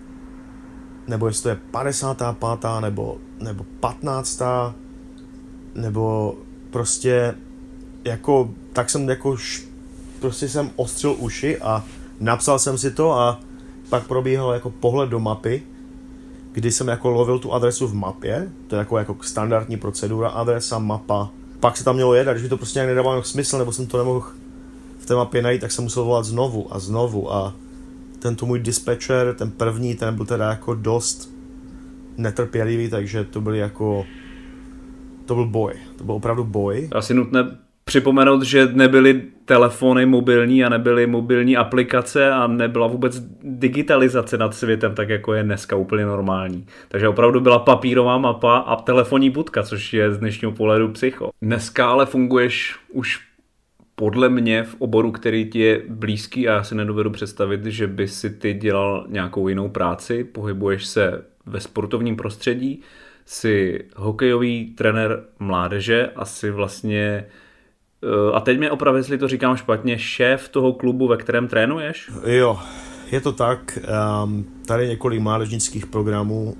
nebo 1.09 1.27
jestli 1.27 1.43
to 1.43 1.49
je 1.49 1.59
55. 1.71 2.65
nebo, 2.81 3.19
nebo 3.41 3.65
15. 3.81 4.43
nebo 5.75 6.35
prostě 6.73 7.35
jako, 8.05 8.51
tak 8.73 8.91
jsem 8.91 9.09
jako 9.09 9.37
prostě 10.21 10.49
jsem 10.49 10.71
ostřil 10.77 11.17
uši 11.19 11.59
a 11.59 11.85
napsal 12.21 12.59
jsem 12.59 12.79
si 12.79 12.91
to 12.91 13.13
a 13.13 13.41
pak 13.89 14.07
probíhal 14.07 14.53
jako 14.53 14.71
pohled 14.71 15.11
do 15.11 15.21
mapy, 15.21 15.63
kdy 16.53 16.73
jsem 16.73 16.89
jako 16.89 17.11
lovil 17.11 17.39
tu 17.39 17.53
adresu 17.53 17.89
v 17.89 17.95
mapě, 17.95 18.49
to 18.67 18.75
je 18.75 18.79
jako, 18.79 18.99
jako 18.99 19.17
standardní 19.21 19.77
procedura, 19.77 20.29
adresa, 20.29 20.79
mapa, 20.79 21.31
pak 21.61 21.77
se 21.77 21.85
tam 21.85 21.95
mělo 21.95 22.15
jet 22.15 22.29
a 22.29 22.33
když 22.33 22.43
mi 22.43 22.49
to 22.49 22.57
prostě 22.57 22.79
nějak 22.79 22.89
nedávalo 22.89 23.23
smysl, 23.23 23.59
nebo 23.59 23.73
jsem 23.73 23.87
to 23.87 23.99
nemohl 23.99 24.27
v 24.99 25.07
té 25.07 25.15
mapě 25.15 25.43
najít, 25.43 25.61
tak 25.61 25.73
jsem 25.73 25.85
musel 25.85 26.05
volat 26.05 26.25
znovu 26.25 26.75
a 26.75 26.79
znovu. 26.79 27.33
A 27.33 27.55
tento 28.19 28.47
můj 28.47 28.59
dispatcher, 28.59 29.35
ten 29.39 29.51
první, 29.51 29.95
ten 29.95 30.17
byl 30.17 30.27
teda 30.27 30.51
jako 30.51 30.75
dost 30.75 31.31
netrpělivý, 32.17 32.89
takže 32.89 33.25
to 33.25 33.41
byl 33.41 33.55
jako 33.55 34.05
to 35.27 35.35
byl 35.35 35.47
boj, 35.47 35.73
to 35.99 36.05
byl 36.05 36.15
opravdu 36.15 36.45
boj. 36.45 36.89
Asi 36.93 37.15
nutné 37.15 37.59
připomenout, 37.85 38.43
že 38.43 38.69
nebyly 38.73 39.23
telefony 39.45 40.07
mobilní 40.07 40.65
a 40.65 40.69
nebyly 40.69 41.07
mobilní 41.07 41.57
aplikace 41.57 42.31
a 42.31 42.47
nebyla 42.47 42.87
vůbec 42.87 43.23
digitalizace 43.43 44.39
nad 44.39 44.55
světem, 44.55 44.95
tak 44.95 45.09
jako 45.09 45.35
je 45.35 45.43
dneska 45.43 45.77
úplně 45.77 46.05
normální. 46.07 46.67
Takže 46.89 47.09
opravdu 47.09 47.41
byla 47.41 47.59
papírová 47.59 48.19
mapa 48.19 48.59
a 48.59 48.77
telefonní 48.77 49.31
budka, 49.31 49.63
což 49.63 49.93
je 49.93 50.13
z 50.13 50.19
dnešního 50.19 50.53
pohledu 50.53 50.89
psycho. 50.89 51.31
Dneska 51.43 51.91
ale 51.91 52.07
funguješ 52.07 52.77
už 52.93 53.21
podle 53.95 54.29
mě 54.29 54.63
v 54.63 54.75
oboru, 54.79 55.13
který 55.13 55.51
ti 55.51 55.59
je 55.59 55.83
blízký 55.89 56.49
a 56.49 56.53
já 56.53 56.63
si 56.63 56.75
nedovedu 56.75 57.11
představit, 57.11 57.67
že 57.67 57.87
by 57.87 58.09
si 58.09 58.31
ty 58.31 58.55
dělal 58.55 59.07
nějakou 59.09 59.49
jinou 59.49 59.69
práci, 59.69 60.25
pohybuješ 60.25 60.87
se 60.87 61.25
ve 61.47 61.61
sportovním 61.61 62.17
prostředí, 62.17 62.83
jsi 63.25 63.85
hokejový 63.97 64.75
trenér 64.75 65.25
mládeže 65.39 66.11
a 66.17 66.25
jsi 66.25 66.51
vlastně 66.51 67.25
eh, 68.03 68.33
a 68.33 68.41
teď 68.41 68.59
mě 68.59 68.71
opravdu, 68.71 68.99
jestli 68.99 69.19
to 69.19 69.29
říkám 69.29 69.57
špatně, 69.57 69.99
šéf 69.99 70.49
toho 70.49 70.73
klubu, 70.73 71.09
ve 71.09 71.17
kterém 71.17 71.49
trénuješ? 71.49 72.11
Jo, 72.27 72.59
je 73.13 73.21
to 73.21 73.33
tak. 73.33 73.79
Um, 74.25 74.47
tady 74.67 74.89
několik 74.89 75.21
mládežnických 75.21 75.87
programů 75.87 76.57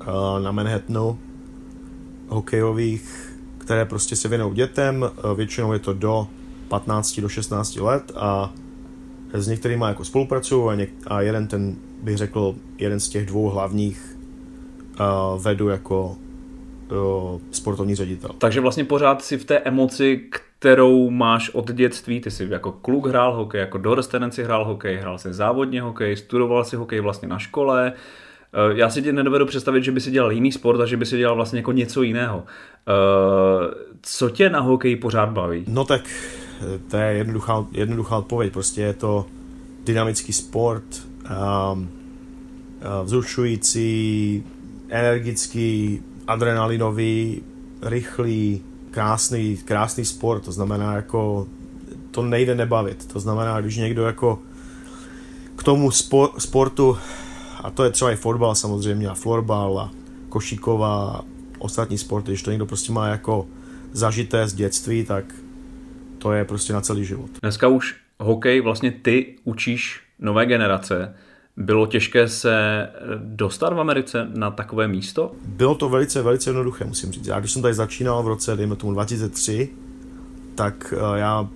uh, 0.00 0.42
na 0.42 0.52
Manhattanu, 0.52 1.18
hokejových, 2.28 3.34
které 3.58 3.84
prostě 3.84 4.16
se 4.16 4.28
věnou 4.28 4.52
dětem. 4.52 5.02
Uh, 5.02 5.36
většinou 5.36 5.72
je 5.72 5.78
to 5.78 5.92
do 5.92 6.26
15 6.68 7.20
do 7.20 7.28
16 7.28 7.76
let 7.76 8.12
a 8.16 8.52
s 9.32 9.48
některými 9.48 9.84
jako 9.88 10.04
spolupracuju 10.04 10.68
a, 10.68 10.74
něk- 10.74 10.88
a 11.06 11.20
jeden 11.20 11.46
ten, 11.48 11.76
bych 12.02 12.16
řekl, 12.16 12.54
jeden 12.78 13.00
z 13.00 13.08
těch 13.08 13.26
dvou 13.26 13.48
hlavních 13.48 14.17
uh, 15.00 15.42
vedu 15.42 15.68
jako 15.68 16.16
uh, 16.90 17.40
sportovní 17.50 17.94
ředitel. 17.94 18.30
Takže 18.38 18.60
vlastně 18.60 18.84
pořád 18.84 19.22
si 19.22 19.38
v 19.38 19.44
té 19.44 19.58
emoci, 19.58 20.20
kterou 20.58 21.10
máš 21.10 21.50
od 21.50 21.72
dětství, 21.72 22.20
ty 22.20 22.30
jsi 22.30 22.48
jako 22.50 22.72
kluk 22.72 23.06
hrál 23.06 23.36
hokej, 23.36 23.60
jako 23.60 23.78
dorostenec 23.78 24.34
si 24.34 24.44
hrál 24.44 24.64
hokej, 24.64 24.96
hrál 24.96 25.18
si 25.18 25.32
závodně 25.32 25.82
hokej, 25.82 26.16
studoval 26.16 26.64
si 26.64 26.76
hokej 26.76 27.00
vlastně 27.00 27.28
na 27.28 27.38
škole, 27.38 27.92
já 28.74 28.90
si 28.90 29.02
tě 29.02 29.12
nedovedu 29.12 29.46
představit, 29.46 29.84
že 29.84 29.92
by 29.92 30.00
si 30.00 30.10
dělal 30.10 30.32
jiný 30.32 30.52
sport 30.52 30.80
a 30.80 30.86
že 30.86 30.96
by 30.96 31.06
si 31.06 31.18
dělal 31.18 31.36
vlastně 31.36 31.58
jako 31.58 31.72
něco 31.72 32.02
jiného. 32.02 32.44
Co 34.02 34.30
tě 34.30 34.50
na 34.50 34.60
hokej 34.60 34.96
pořád 34.96 35.28
baví? 35.28 35.64
No 35.68 35.84
tak 35.84 36.00
to 36.90 36.96
je 36.96 37.12
jednoduchá, 37.12 37.66
jednoduchá 37.72 38.16
odpověď. 38.16 38.52
Prostě 38.52 38.80
je 38.80 38.92
to 38.92 39.26
dynamický 39.84 40.32
sport, 40.32 40.84
um, 41.72 41.88
vzrušující, 43.04 44.44
energický, 44.88 46.02
adrenalinový, 46.26 47.42
rychlý, 47.82 48.62
krásný, 48.90 49.56
krásný 49.56 50.04
sport, 50.04 50.40
to 50.40 50.52
znamená 50.52 50.94
jako 50.94 51.46
to 52.10 52.22
nejde 52.22 52.54
nebavit, 52.54 53.06
to 53.06 53.20
znamená, 53.20 53.60
když 53.60 53.76
někdo 53.76 54.02
jako 54.02 54.38
k 55.56 55.62
tomu 55.62 55.90
sportu, 56.38 56.98
a 57.62 57.70
to 57.70 57.84
je 57.84 57.90
třeba 57.90 58.12
i 58.12 58.16
fotbal 58.16 58.54
samozřejmě, 58.54 59.08
a 59.08 59.14
florbal 59.14 59.78
a 59.78 59.90
košíková, 60.28 61.24
ostatní 61.58 61.98
sporty, 61.98 62.30
když 62.30 62.42
to 62.42 62.50
někdo 62.50 62.66
prostě 62.66 62.92
má 62.92 63.08
jako 63.08 63.46
zažité 63.92 64.48
z 64.48 64.54
dětství, 64.54 65.04
tak 65.04 65.24
to 66.18 66.32
je 66.32 66.44
prostě 66.44 66.72
na 66.72 66.80
celý 66.80 67.04
život. 67.04 67.30
Dneska 67.42 67.68
už 67.68 67.96
hokej 68.20 68.60
vlastně 68.60 68.90
ty 68.90 69.36
učíš 69.44 70.00
nové 70.18 70.46
generace. 70.46 71.14
Bylo 71.58 71.86
těžké 71.86 72.28
se 72.28 72.88
dostat 73.16 73.72
v 73.72 73.80
Americe 73.80 74.26
na 74.34 74.50
takové 74.50 74.88
místo? 74.88 75.32
Bylo 75.44 75.74
to 75.74 75.88
velice, 75.88 76.22
velice 76.22 76.50
jednoduché, 76.50 76.84
musím 76.84 77.12
říct. 77.12 77.26
Já 77.26 77.40
když 77.40 77.52
jsem 77.52 77.62
tady 77.62 77.74
začínal 77.74 78.22
v 78.22 78.28
roce, 78.28 78.56
dejme 78.56 78.76
tomu 78.76 78.92
2003, 78.92 79.68
tak 80.54 80.94
eh, 80.96 81.18
já 81.18 81.48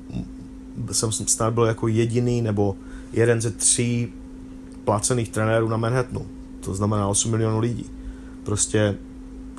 jsem 0.92 1.12
snad 1.12 1.54
byl 1.54 1.64
jako 1.64 1.88
jediný 1.88 2.42
nebo 2.42 2.76
jeden 3.12 3.40
ze 3.40 3.50
tří 3.50 4.12
placených 4.84 5.28
trenérů 5.28 5.68
na 5.68 5.76
Manhattanu. 5.76 6.26
To 6.60 6.74
znamená 6.74 7.08
8 7.08 7.30
milionů 7.30 7.58
lidí. 7.58 7.86
Prostě 8.42 8.96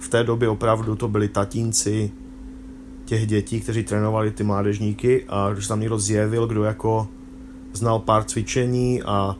v 0.01 0.09
té 0.09 0.23
době 0.23 0.49
opravdu 0.49 0.95
to 0.95 1.07
byli 1.07 1.27
tatínci, 1.27 2.11
těch 3.05 3.27
dětí, 3.27 3.61
kteří 3.61 3.83
trénovali 3.83 4.31
ty 4.31 4.43
mládežníky 4.43 5.25
a 5.29 5.49
když 5.53 5.67
tam 5.67 5.79
někdo 5.79 5.99
zjevil, 5.99 6.47
kdo 6.47 6.63
jako 6.63 7.07
znal 7.73 7.99
pár 7.99 8.23
cvičení 8.23 9.03
a, 9.03 9.35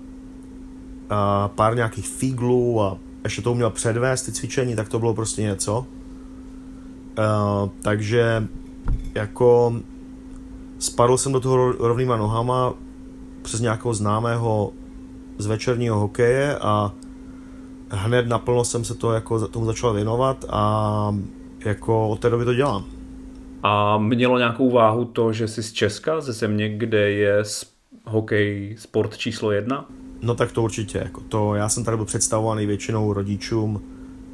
a 1.09 1.47
pár 1.47 1.75
nějakých 1.75 2.07
figlů 2.07 2.81
a 2.81 2.97
ještě 3.23 3.41
to 3.41 3.51
uměl 3.51 3.69
předvést 3.69 4.21
ty 4.21 4.31
cvičení, 4.31 4.75
tak 4.75 4.89
to 4.89 4.99
bylo 4.99 5.13
prostě 5.13 5.41
něco. 5.41 5.79
Uh, 5.79 7.69
takže 7.81 8.47
jako 9.15 9.73
spadl 10.79 11.17
jsem 11.17 11.31
do 11.31 11.39
toho 11.39 11.71
rovnýma 11.71 12.17
nohama 12.17 12.73
přes 13.41 13.59
nějakého 13.59 13.93
známého 13.93 14.71
z 15.37 15.45
večerního 15.45 15.99
hokeje 15.99 16.57
a 16.57 16.93
hned 17.89 18.27
naplno 18.27 18.63
jsem 18.63 18.83
se 18.83 18.95
to 18.95 19.11
jako 19.11 19.47
tomu 19.47 19.65
začal 19.65 19.93
věnovat 19.93 20.45
a 20.49 21.15
jako 21.65 22.09
od 22.09 22.19
té 22.19 22.29
doby 22.29 22.45
to 22.45 22.53
dělám. 22.53 22.85
A 23.63 23.97
mělo 23.97 24.37
nějakou 24.37 24.71
váhu 24.71 25.05
to, 25.05 25.33
že 25.33 25.47
jsi 25.47 25.63
z 25.63 25.73
Česka, 25.73 26.21
ze 26.21 26.33
země, 26.33 26.77
kde 26.77 27.11
je 27.11 27.43
hokej 28.05 28.75
sport 28.79 29.17
číslo 29.17 29.51
jedna? 29.51 29.85
No 30.23 30.35
tak 30.35 30.51
to 30.51 30.63
určitě. 30.63 30.97
Jako 30.97 31.21
to, 31.21 31.55
já 31.55 31.69
jsem 31.69 31.83
tady 31.83 31.97
byl 31.97 32.05
představovaný 32.05 32.65
většinou 32.65 33.13
rodičům 33.13 33.81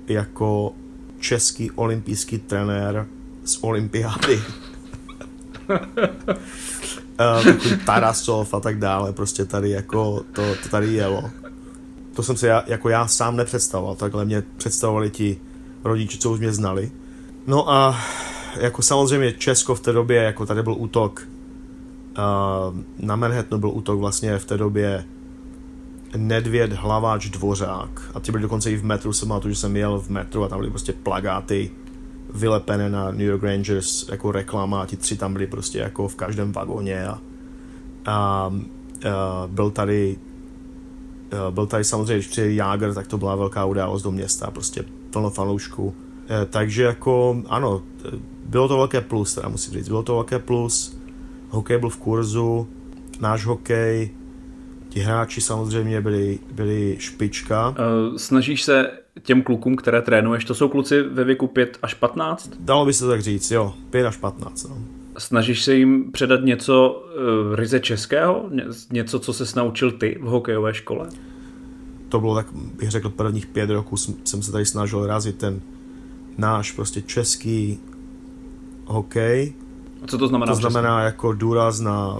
jako 0.08 0.74
český 1.20 1.72
olympijský 1.72 2.40
trenér 2.40 3.08
z 3.44 3.58
olympiády. 3.62 4.42
uh, 5.70 5.78
Tarasov 7.86 8.54
a 8.54 8.60
tak 8.60 8.80
dále, 8.80 9.14
prostě 9.14 9.46
tady 9.46 9.70
jako 9.70 10.24
to, 10.34 10.56
to 10.64 10.70
tady 10.70 10.94
jelo. 10.94 11.30
To 12.14 12.24
jsem 12.24 12.38
se 12.38 12.48
já, 12.48 12.64
jako 12.68 12.90
já 12.90 13.08
sám 13.08 13.36
nepředstavoval, 13.36 13.96
takhle 13.96 14.26
mě 14.26 14.44
představovali 14.58 15.10
ti 15.10 15.38
rodiče, 15.84 16.18
co 16.18 16.32
už 16.32 16.40
mě 16.40 16.54
znali. 16.54 16.92
No 17.48 17.72
a 17.72 18.00
jako 18.60 18.82
samozřejmě 18.82 19.34
Česko 19.34 19.76
v 19.76 19.80
té 19.80 19.92
době, 19.92 20.24
jako 20.24 20.46
tady 20.46 20.64
byl 20.64 20.74
útok 20.74 21.28
uh, 22.18 22.78
na 23.00 23.16
Manhattanu 23.16 23.60
byl 23.60 23.70
útok 23.70 24.00
vlastně 24.00 24.38
v 24.38 24.46
té 24.46 24.58
době 24.58 25.06
Nedvěd, 26.18 26.74
Hlaváč, 26.74 27.30
Dvořák. 27.30 28.12
A 28.14 28.20
ty 28.20 28.32
byly 28.32 28.42
dokonce 28.42 28.72
i 28.72 28.78
v 28.78 28.84
metru, 28.84 29.14
jsem 29.14 29.34
to, 29.42 29.50
že 29.50 29.56
jsem 29.56 29.76
jel 29.76 30.00
v 30.00 30.10
metru 30.10 30.44
a 30.44 30.48
tam 30.48 30.60
byly 30.60 30.70
prostě 30.70 30.94
plagáty 30.94 31.72
vylepené 32.34 32.90
na 32.90 33.12
New 33.12 33.22
York 33.22 33.44
Rangers 33.44 34.10
jako 34.10 34.32
reklama 34.32 34.82
a 34.82 34.86
ti 34.86 34.98
tři 34.98 35.18
tam 35.18 35.34
byli 35.34 35.48
prostě 35.48 35.80
jako 35.80 36.08
v 36.08 36.16
každém 36.16 36.52
vagóně 36.52 37.08
a, 37.08 37.12
a, 37.12 37.22
a 38.12 38.52
byl 39.48 39.72
tady 39.72 40.18
byl 41.50 41.66
tady 41.66 41.84
samozřejmě, 41.84 42.14
když 42.14 42.28
přijel 42.28 42.50
Jágr, 42.50 42.94
tak 42.94 43.08
to 43.08 43.18
byla 43.18 43.36
velká 43.36 43.66
událost 43.66 44.04
do 44.04 44.12
města, 44.12 44.52
prostě 44.52 44.86
plno 45.10 45.30
fanoušků. 45.30 45.94
Takže 46.50 46.84
jako 46.84 47.44
ano, 47.48 47.82
bylo 48.46 48.68
to 48.68 48.78
velké 48.78 49.02
plus, 49.02 49.36
teda 49.36 49.50
musím 49.50 49.74
říct, 49.74 49.88
bylo 49.88 50.04
to 50.04 50.14
velké 50.14 50.40
plus, 50.40 50.98
hokej 51.50 51.78
byl 51.78 51.90
v 51.90 51.98
kurzu, 51.98 52.68
náš 53.20 53.46
hokej, 53.46 54.10
ti 54.90 55.00
hráči 55.00 55.42
samozřejmě 55.42 56.02
byli, 56.02 56.40
byli 56.52 56.96
špička. 57.00 57.70
Uh, 57.70 58.16
snažíš 58.18 58.64
se 58.64 58.92
těm 59.22 59.42
klukům, 59.42 59.76
které 59.76 60.02
trénuješ, 60.02 60.46
to 60.46 60.56
jsou 60.56 60.70
kluci 60.70 61.02
ve 61.02 61.24
věku 61.24 61.48
5 61.48 61.78
až 61.82 61.94
15? 61.94 62.52
Dalo 62.60 62.86
by 62.86 62.94
se 62.94 63.08
tak 63.08 63.22
říct, 63.22 63.52
jo, 63.52 63.74
5 63.90 64.06
až 64.06 64.18
15. 64.18 64.64
No. 64.70 64.78
Snažíš 65.18 65.64
se 65.64 65.76
jim 65.76 66.12
předat 66.12 66.42
něco 66.44 67.06
uh, 67.50 67.56
ryze 67.56 67.80
českého? 67.80 68.50
Něco, 68.92 69.20
co 69.20 69.34
se 69.34 69.60
naučil 69.60 69.92
ty 69.92 70.18
v 70.22 70.26
hokejové 70.26 70.74
škole? 70.74 71.10
To 72.10 72.20
bylo 72.20 72.36
tak, 72.36 72.48
bych 72.54 72.90
řekl, 72.90 73.10
prvních 73.10 73.46
pět 73.46 73.70
roků 73.70 73.98
jsem 73.98 74.42
se 74.42 74.52
tady 74.52 74.66
snažil 74.66 75.08
razit 75.08 75.38
ten 75.38 75.62
náš 76.38 76.72
prostě 76.72 77.02
český 77.02 77.80
hokej. 78.86 79.54
A 80.04 80.08
co 80.08 80.18
to 80.18 80.28
znamená? 80.28 80.52
To 80.52 80.56
znamená 80.56 81.04
jako 81.04 81.34
důraz 81.34 81.80
na 81.80 82.20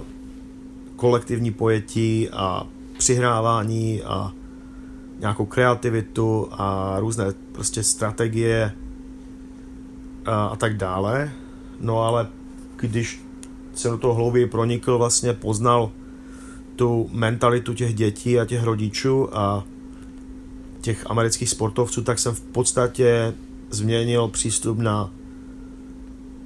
kolektivní 1.00 1.50
pojetí 1.50 2.28
a 2.30 2.66
přihrávání 2.98 4.02
a 4.02 4.32
nějakou 5.18 5.46
kreativitu 5.46 6.48
a 6.52 6.96
různé 6.98 7.24
prostě 7.52 7.82
strategie 7.82 8.72
a, 10.26 10.46
a 10.46 10.56
tak 10.56 10.76
dále. 10.76 11.30
No 11.80 12.02
ale 12.02 12.26
když 12.76 13.24
jsem 13.74 13.90
do 13.90 13.98
toho 13.98 14.14
hlouběji 14.14 14.46
pronikl, 14.46 14.98
vlastně 14.98 15.32
poznal 15.32 15.90
tu 16.76 17.08
mentalitu 17.12 17.74
těch 17.74 17.94
dětí 17.94 18.40
a 18.40 18.44
těch 18.44 18.62
rodičů 18.62 19.36
a 19.36 19.64
těch 20.80 21.10
amerických 21.10 21.48
sportovců, 21.50 22.02
tak 22.02 22.18
jsem 22.18 22.34
v 22.34 22.40
podstatě 22.40 23.34
změnil 23.70 24.28
přístup 24.28 24.78
na 24.78 25.10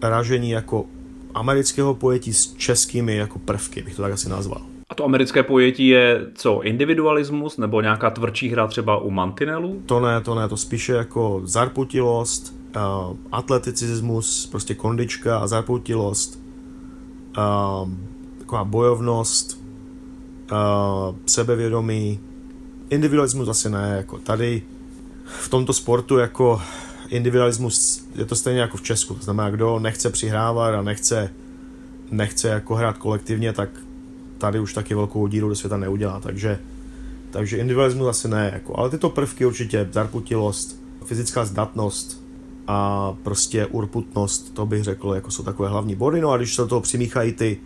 ražení 0.03 0.51
jako 0.51 0.87
amerického 1.35 1.95
pojetí 1.95 2.35
s 2.35 2.55
českými 2.55 3.17
jako 3.17 3.39
prvky, 3.39 3.83
bych 3.83 3.97
to 3.97 4.03
tak 4.03 4.13
asi 4.13 4.29
nazval. 4.29 4.63
A 4.89 4.95
to 4.95 5.05
americké 5.05 5.43
pojetí 5.43 5.89
je 5.89 6.27
co, 6.35 6.63
individualismus 6.63 7.57
nebo 7.57 7.81
nějaká 7.81 8.11
tvrdší 8.11 8.49
hra 8.49 8.67
třeba 8.67 8.99
u 8.99 9.11
mantinelu? 9.11 9.83
To 9.87 10.01
ne, 10.01 10.21
to 10.21 10.35
ne, 10.35 10.49
to 10.49 10.57
spíše 10.57 10.93
jako 10.93 11.41
zarputilost, 11.45 12.55
uh, 12.77 13.17
atleticismus, 13.33 14.47
prostě 14.47 14.75
kondička 14.75 15.39
a 15.39 15.47
zarputilost, 15.47 16.43
uh, 17.39 17.91
taková 18.39 18.65
bojovnost, 18.65 19.61
uh, 20.53 21.17
sebevědomí, 21.27 22.21
individualismus 22.91 23.49
asi 23.49 23.71
ne, 23.71 23.95
jako 23.97 24.19
tady 24.19 24.63
v 25.25 25.49
tomto 25.49 25.73
sportu 25.73 26.19
jako 26.19 26.63
individualismus 27.09 28.07
je 28.15 28.25
to 28.25 28.35
stejně 28.35 28.61
jako 28.61 28.77
v 28.77 28.83
Česku, 28.83 29.15
to 29.15 29.23
znamená, 29.23 29.51
kdo 29.51 29.79
nechce 29.79 30.11
přihrávat 30.11 30.75
a 30.75 30.83
nechce, 30.83 31.31
nechce 32.11 32.49
jako 32.49 32.75
hrát 32.75 32.99
kolektivně, 32.99 33.53
tak 33.53 33.69
tady 34.39 34.61
už 34.61 34.75
taky 34.75 34.95
velkou 34.95 35.27
díru 35.27 35.49
do 35.49 35.55
světa 35.55 35.77
neudělá, 35.77 36.21
takže, 36.21 36.59
takže 37.31 37.57
individualismus 37.57 38.09
asi 38.09 38.29
ne, 38.29 38.51
jako, 38.55 38.79
ale 38.79 38.91
tyto 38.91 39.11
prvky 39.11 39.47
určitě, 39.47 39.89
zarputilost, 39.93 40.81
fyzická 41.05 41.45
zdatnost 41.45 42.25
a 42.67 43.13
prostě 43.23 43.67
urputnost, 43.67 44.55
to 44.55 44.67
bych 44.67 44.85
řekl, 44.85 45.13
jako 45.15 45.31
jsou 45.31 45.43
takové 45.43 45.69
hlavní 45.69 45.95
body, 45.95 46.21
no 46.21 46.31
a 46.31 46.37
když 46.37 46.55
se 46.55 46.63
do 46.63 46.69
toho 46.69 46.81
přimíchají 46.81 47.33
ty 47.33 47.59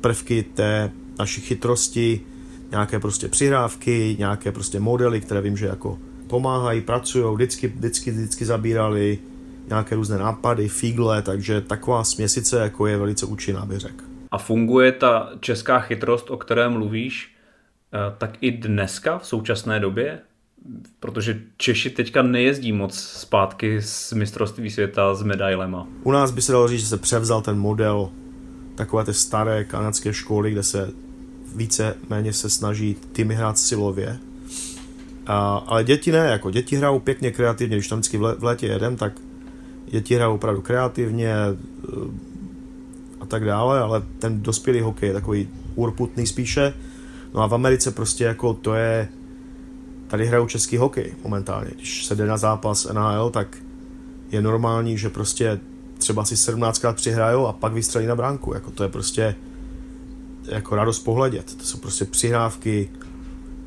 prvky 0.00 0.42
té 0.54 0.92
naší 1.18 1.40
chytrosti, 1.40 2.20
nějaké 2.70 2.98
prostě 2.98 3.28
přihrávky, 3.28 4.16
nějaké 4.18 4.52
prostě 4.52 4.80
modely, 4.80 5.20
které 5.20 5.40
vím, 5.40 5.56
že 5.56 5.66
jako 5.66 5.98
pomáhají, 6.32 6.80
pracují, 6.80 7.34
vždycky, 7.34 7.68
vždycky, 7.68 8.10
vždycky 8.10 8.44
zabírali 8.44 9.18
nějaké 9.68 9.94
různé 9.94 10.18
nápady, 10.18 10.68
figle, 10.68 11.22
takže 11.22 11.60
taková 11.60 12.04
směsice 12.04 12.58
jako 12.58 12.86
je 12.86 12.96
velice 12.96 13.26
účinná, 13.26 13.66
bych 13.66 13.78
řekl. 13.78 14.04
A 14.30 14.38
funguje 14.38 14.92
ta 14.92 15.30
česká 15.40 15.80
chytrost, 15.80 16.30
o 16.30 16.36
které 16.36 16.68
mluvíš, 16.68 17.34
eh, 17.92 18.14
tak 18.18 18.30
i 18.40 18.50
dneska, 18.50 19.18
v 19.18 19.26
současné 19.26 19.80
době? 19.80 20.18
Protože 21.00 21.40
Češi 21.56 21.90
teďka 21.90 22.22
nejezdí 22.22 22.72
moc 22.72 22.98
zpátky 22.98 23.82
z 23.82 24.12
mistrovství 24.12 24.70
světa 24.70 25.14
s 25.14 25.22
medailema. 25.22 25.86
U 26.02 26.12
nás 26.12 26.30
by 26.30 26.42
se 26.42 26.52
dalo 26.52 26.68
říct, 26.68 26.80
že 26.80 26.86
se 26.86 26.96
převzal 26.96 27.42
ten 27.42 27.58
model 27.58 28.10
takové 28.74 29.04
ty 29.04 29.14
staré 29.14 29.64
kanadské 29.64 30.12
školy, 30.12 30.50
kde 30.50 30.62
se 30.62 30.90
více 31.56 31.96
méně 32.08 32.32
se 32.32 32.50
snaží 32.50 32.96
týmy 33.12 33.34
hrát 33.34 33.58
silově, 33.58 34.18
a, 35.26 35.64
ale 35.66 35.84
děti 35.84 36.12
ne, 36.12 36.18
jako 36.18 36.50
děti 36.50 36.76
hrajou 36.76 37.00
pěkně 37.00 37.30
kreativně, 37.30 37.76
když 37.76 37.88
tam 37.88 37.98
vždycky 37.98 38.18
v, 38.18 38.44
létě 38.44 38.66
jedem, 38.66 38.96
tak 38.96 39.12
děti 39.86 40.14
hrajou 40.14 40.34
opravdu 40.34 40.62
kreativně 40.62 41.34
eh, 41.34 41.56
a 43.20 43.26
tak 43.26 43.44
dále, 43.44 43.80
ale 43.80 44.02
ten 44.18 44.42
dospělý 44.42 44.80
hokej 44.80 45.08
je 45.08 45.12
takový 45.12 45.48
urputný 45.74 46.26
spíše. 46.26 46.74
No 47.34 47.40
a 47.40 47.46
v 47.46 47.54
Americe 47.54 47.90
prostě 47.90 48.24
jako 48.24 48.54
to 48.54 48.74
je, 48.74 49.08
tady 50.06 50.26
hrajou 50.26 50.46
český 50.46 50.76
hokej 50.76 51.14
momentálně. 51.22 51.70
Když 51.76 52.04
se 52.04 52.14
jde 52.16 52.26
na 52.26 52.36
zápas 52.36 52.88
NHL, 52.92 53.30
tak 53.30 53.56
je 54.30 54.42
normální, 54.42 54.98
že 54.98 55.08
prostě 55.08 55.60
třeba 55.98 56.24
si 56.24 56.34
17krát 56.34 56.94
přihrajou 56.94 57.46
a 57.46 57.52
pak 57.52 57.72
vystřelí 57.72 58.06
na 58.06 58.16
bránku. 58.16 58.54
Jako 58.54 58.70
to 58.70 58.82
je 58.82 58.88
prostě 58.88 59.34
jako 60.44 60.76
radost 60.76 60.98
pohledět. 60.98 61.54
To 61.54 61.64
jsou 61.64 61.78
prostě 61.78 62.04
přihrávky 62.04 62.88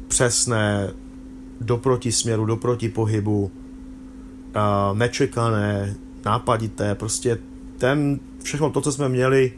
přesné, 0.07 0.93
do 1.61 1.77
protisměru, 1.77 2.45
do 2.45 2.57
protipohybu, 2.57 3.51
nečekané, 4.93 5.95
nápadité, 6.25 6.95
prostě 6.95 7.37
ten, 7.77 8.19
všechno 8.43 8.69
to, 8.69 8.81
co 8.81 8.91
jsme 8.91 9.09
měli, 9.09 9.53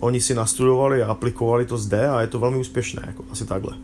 oni 0.00 0.20
si 0.20 0.34
nastudovali 0.34 1.02
a 1.02 1.06
aplikovali 1.06 1.66
to 1.66 1.78
zde 1.78 2.08
a 2.08 2.20
je 2.20 2.26
to 2.26 2.38
velmi 2.38 2.56
úspěšné, 2.56 3.02
jako 3.06 3.24
asi 3.30 3.46
takhle. 3.46 3.76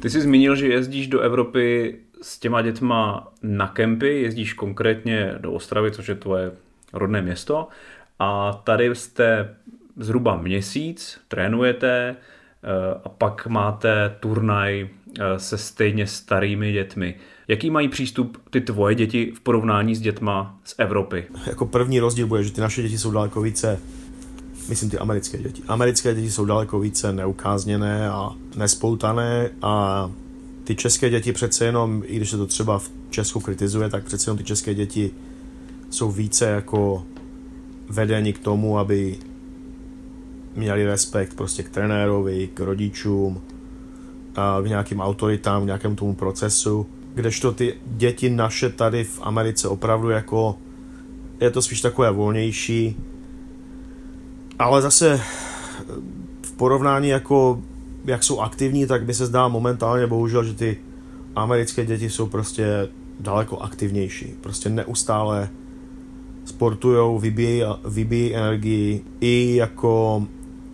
Ty 0.00 0.10
jsi 0.10 0.20
zmínil, 0.20 0.56
že 0.56 0.68
jezdíš 0.68 1.06
do 1.06 1.20
Evropy 1.20 1.98
s 2.22 2.38
těma 2.38 2.62
dětma 2.62 3.32
na 3.42 3.68
kempy, 3.68 4.22
jezdíš 4.22 4.52
konkrétně 4.52 5.34
do 5.38 5.52
Ostravy, 5.52 5.90
což 5.90 6.08
je 6.08 6.14
tvoje 6.14 6.52
rodné 6.92 7.22
město 7.22 7.68
a 8.18 8.52
tady 8.64 8.94
jste 8.94 9.56
zhruba 9.96 10.36
měsíc, 10.36 11.20
trénujete 11.28 12.16
eh, 12.16 13.00
a 13.04 13.08
pak 13.08 13.46
máte 13.46 14.16
turnaj 14.20 14.88
se 15.36 15.58
stejně 15.58 16.06
starými 16.06 16.72
dětmi. 16.72 17.14
Jaký 17.48 17.70
mají 17.70 17.88
přístup 17.88 18.38
ty 18.50 18.60
tvoje 18.60 18.94
děti 18.94 19.32
v 19.36 19.40
porovnání 19.40 19.94
s 19.94 20.00
dětma 20.00 20.58
z 20.64 20.74
Evropy? 20.78 21.24
Jako 21.46 21.66
první 21.66 22.00
rozdíl 22.00 22.26
bude, 22.26 22.44
že 22.44 22.52
ty 22.52 22.60
naše 22.60 22.82
děti 22.82 22.98
jsou 22.98 23.10
daleko 23.10 23.40
více, 23.40 23.78
myslím 24.68 24.90
ty 24.90 24.98
americké 24.98 25.38
děti. 25.38 25.62
Americké 25.68 26.14
děti 26.14 26.30
jsou 26.30 26.44
daleko 26.44 26.80
více 26.80 27.12
neukázněné 27.12 28.10
a 28.10 28.30
nespoutané 28.56 29.50
a 29.62 30.10
ty 30.64 30.74
české 30.74 31.10
děti 31.10 31.32
přece 31.32 31.64
jenom, 31.64 32.02
i 32.06 32.16
když 32.16 32.30
se 32.30 32.36
to 32.36 32.46
třeba 32.46 32.78
v 32.78 32.90
Česku 33.10 33.40
kritizuje, 33.40 33.88
tak 33.88 34.04
přece 34.04 34.28
jenom 34.28 34.38
ty 34.38 34.44
české 34.44 34.74
děti 34.74 35.10
jsou 35.90 36.10
více 36.10 36.44
jako 36.44 37.06
vedeni 37.88 38.32
k 38.32 38.38
tomu, 38.38 38.78
aby 38.78 39.16
měli 40.56 40.86
respekt 40.86 41.34
prostě 41.34 41.62
k 41.62 41.68
trenérovi, 41.68 42.48
k 42.54 42.60
rodičům, 42.60 43.40
k 44.34 44.66
nějakým 44.66 45.00
autoritám, 45.00 45.62
k 45.62 45.66
nějakému 45.66 45.96
tomu 45.96 46.14
procesu, 46.14 46.86
kdežto 47.14 47.52
ty 47.52 47.74
děti 47.86 48.30
naše 48.30 48.70
tady 48.70 49.04
v 49.04 49.20
Americe 49.22 49.68
opravdu 49.68 50.10
jako 50.10 50.58
je 51.40 51.50
to 51.50 51.62
spíš 51.62 51.80
takové 51.80 52.10
volnější, 52.10 52.96
ale 54.58 54.82
zase 54.82 55.20
v 56.42 56.52
porovnání 56.52 57.08
jako 57.08 57.60
jak 58.04 58.22
jsou 58.22 58.40
aktivní, 58.40 58.86
tak 58.86 59.04
by 59.04 59.14
se 59.14 59.26
zdá 59.26 59.48
momentálně 59.48 60.06
bohužel, 60.06 60.44
že 60.44 60.54
ty 60.54 60.76
americké 61.36 61.86
děti 61.86 62.10
jsou 62.10 62.26
prostě 62.26 62.88
daleko 63.20 63.58
aktivnější. 63.58 64.34
Prostě 64.40 64.68
neustále 64.68 65.48
sportujou, 66.44 67.18
vybíjí, 67.18 67.62
vybíjí 67.84 68.34
energii 68.34 69.04
i 69.20 69.56
jako 69.56 70.26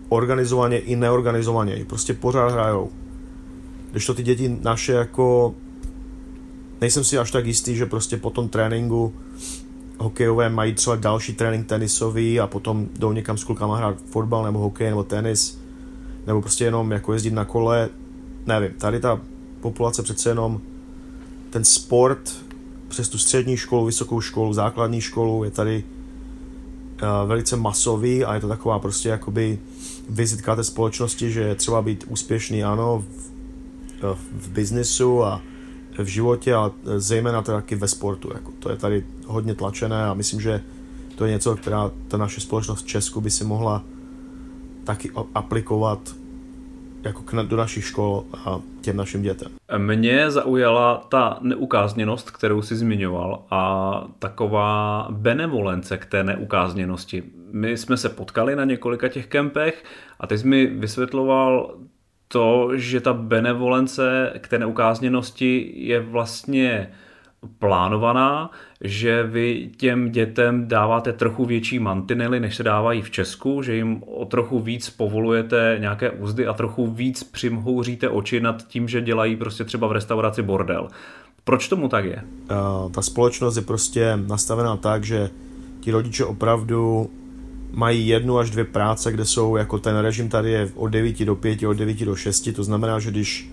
organizovaně, 0.09 0.79
i 0.79 0.95
neorganizovaně. 0.95 1.85
Prostě 1.85 2.13
pořád 2.13 2.51
hrajou. 2.51 2.89
Když 3.91 4.05
to 4.05 4.13
ty 4.13 4.23
děti 4.23 4.57
naše 4.61 4.93
jako 4.93 5.55
nejsem 6.81 7.03
si 7.03 7.17
až 7.17 7.31
tak 7.31 7.45
jistý, 7.45 7.75
že 7.75 7.85
prostě 7.85 8.17
po 8.17 8.29
tom 8.29 8.49
tréninku 8.49 9.13
hokejové 9.97 10.49
mají 10.49 10.73
třeba 10.73 10.95
další 10.95 11.33
trénink 11.33 11.67
tenisový 11.67 12.39
a 12.39 12.47
potom 12.47 12.87
jdou 12.99 13.11
někam 13.11 13.37
s 13.37 13.43
klukama 13.43 13.77
hrát 13.77 13.97
fotbal 14.05 14.43
nebo 14.43 14.59
hokej 14.59 14.89
nebo 14.89 15.03
tenis 15.03 15.59
nebo 16.27 16.41
prostě 16.41 16.63
jenom 16.63 16.91
jako 16.91 17.13
jezdit 17.13 17.33
na 17.33 17.45
kole, 17.45 17.89
nevím, 18.45 18.71
tady 18.77 18.99
ta 18.99 19.21
populace 19.61 20.03
přece 20.03 20.29
jenom 20.29 20.61
ten 21.49 21.63
sport 21.63 22.35
přes 22.87 23.09
tu 23.09 23.17
střední 23.17 23.57
školu, 23.57 23.85
vysokou 23.85 24.21
školu, 24.21 24.53
základní 24.53 25.01
školu 25.01 25.43
je 25.43 25.51
tady 25.51 25.83
uh, 25.83 27.29
velice 27.29 27.55
masový 27.55 28.25
a 28.25 28.33
je 28.33 28.41
to 28.41 28.47
taková 28.47 28.79
prostě 28.79 29.09
jakoby 29.09 29.59
vizitka 30.09 30.55
té 30.55 30.63
společnosti, 30.63 31.31
že 31.31 31.41
je 31.41 31.55
třeba 31.55 31.81
být 31.81 32.05
úspěšný, 32.07 32.63
ano, 32.63 33.05
v, 33.07 33.31
v 34.37 34.49
biznisu 34.49 35.23
a 35.23 35.41
v 35.97 36.05
životě, 36.05 36.53
ale 36.53 36.71
zejména 36.97 37.41
to 37.41 37.51
taky 37.51 37.75
ve 37.75 37.87
sportu. 37.87 38.29
Jako 38.33 38.51
to 38.59 38.71
je 38.71 38.77
tady 38.77 39.05
hodně 39.25 39.55
tlačené 39.55 40.05
a 40.05 40.13
myslím, 40.13 40.41
že 40.41 40.61
to 41.15 41.25
je 41.25 41.31
něco, 41.31 41.55
která 41.55 41.91
ta 42.07 42.17
naše 42.17 42.41
společnost 42.41 42.83
v 42.83 42.87
Česku 42.87 43.21
by 43.21 43.29
si 43.29 43.43
mohla 43.43 43.83
taky 44.83 45.11
aplikovat 45.35 45.99
jako 47.03 47.21
k, 47.21 47.33
do 47.33 47.57
našich 47.57 47.85
škol 47.85 48.25
a 48.45 48.59
těm 48.81 48.97
našim 48.97 49.21
dětem. 49.21 49.51
Mě 49.77 50.31
zaujala 50.31 51.07
ta 51.09 51.37
neukázněnost, 51.41 52.31
kterou 52.31 52.61
si 52.61 52.75
zmiňoval 52.75 53.43
a 53.51 54.03
taková 54.19 55.07
benevolence 55.11 55.97
k 55.97 56.05
té 56.05 56.23
neukázněnosti. 56.23 57.23
My 57.51 57.77
jsme 57.77 57.97
se 57.97 58.09
potkali 58.09 58.55
na 58.55 58.65
několika 58.65 59.07
těch 59.07 59.27
kempech 59.27 59.83
a 60.19 60.27
ty 60.27 60.37
jsi 60.37 60.47
mi 60.47 60.65
vysvětloval 60.65 61.75
to, 62.31 62.69
že 62.73 63.01
ta 63.01 63.13
benevolence 63.13 64.33
k 64.39 64.47
té 64.47 64.59
neukázněnosti 64.59 65.71
je 65.75 65.99
vlastně 65.99 66.89
plánovaná, 67.59 68.51
že 68.81 69.23
vy 69.23 69.69
těm 69.77 70.11
dětem 70.11 70.67
dáváte 70.67 71.13
trochu 71.13 71.45
větší 71.45 71.79
mantinely, 71.79 72.39
než 72.39 72.55
se 72.55 72.63
dávají 72.63 73.01
v 73.01 73.11
Česku, 73.11 73.61
že 73.61 73.75
jim 73.75 74.03
o 74.03 74.25
trochu 74.25 74.59
víc 74.59 74.89
povolujete 74.89 75.77
nějaké 75.79 76.11
úzdy 76.11 76.47
a 76.47 76.53
trochu 76.53 76.87
víc 76.87 77.23
přimhouříte 77.23 78.09
oči 78.09 78.39
nad 78.39 78.67
tím, 78.67 78.87
že 78.87 79.01
dělají 79.01 79.35
prostě 79.35 79.63
třeba 79.63 79.87
v 79.87 79.91
restauraci 79.91 80.41
bordel. 80.41 80.87
Proč 81.43 81.67
tomu 81.67 81.89
tak 81.89 82.05
je? 82.05 82.23
Ta 82.91 83.01
společnost 83.01 83.55
je 83.55 83.61
prostě 83.61 84.19
nastavená 84.27 84.77
tak, 84.77 85.03
že 85.03 85.29
ti 85.79 85.91
rodiče 85.91 86.25
opravdu 86.25 87.09
mají 87.71 88.07
jednu 88.07 88.37
až 88.37 88.49
dvě 88.49 88.65
práce, 88.65 89.11
kde 89.11 89.25
jsou, 89.25 89.55
jako 89.55 89.79
ten 89.79 89.97
režim 89.97 90.29
tady 90.29 90.51
je 90.51 90.71
od 90.75 90.87
9 90.87 91.25
do 91.25 91.35
5, 91.35 91.63
od 91.63 91.73
9 91.73 92.05
do 92.05 92.15
6, 92.15 92.49
to 92.55 92.63
znamená, 92.63 92.99
že 92.99 93.11
když 93.11 93.51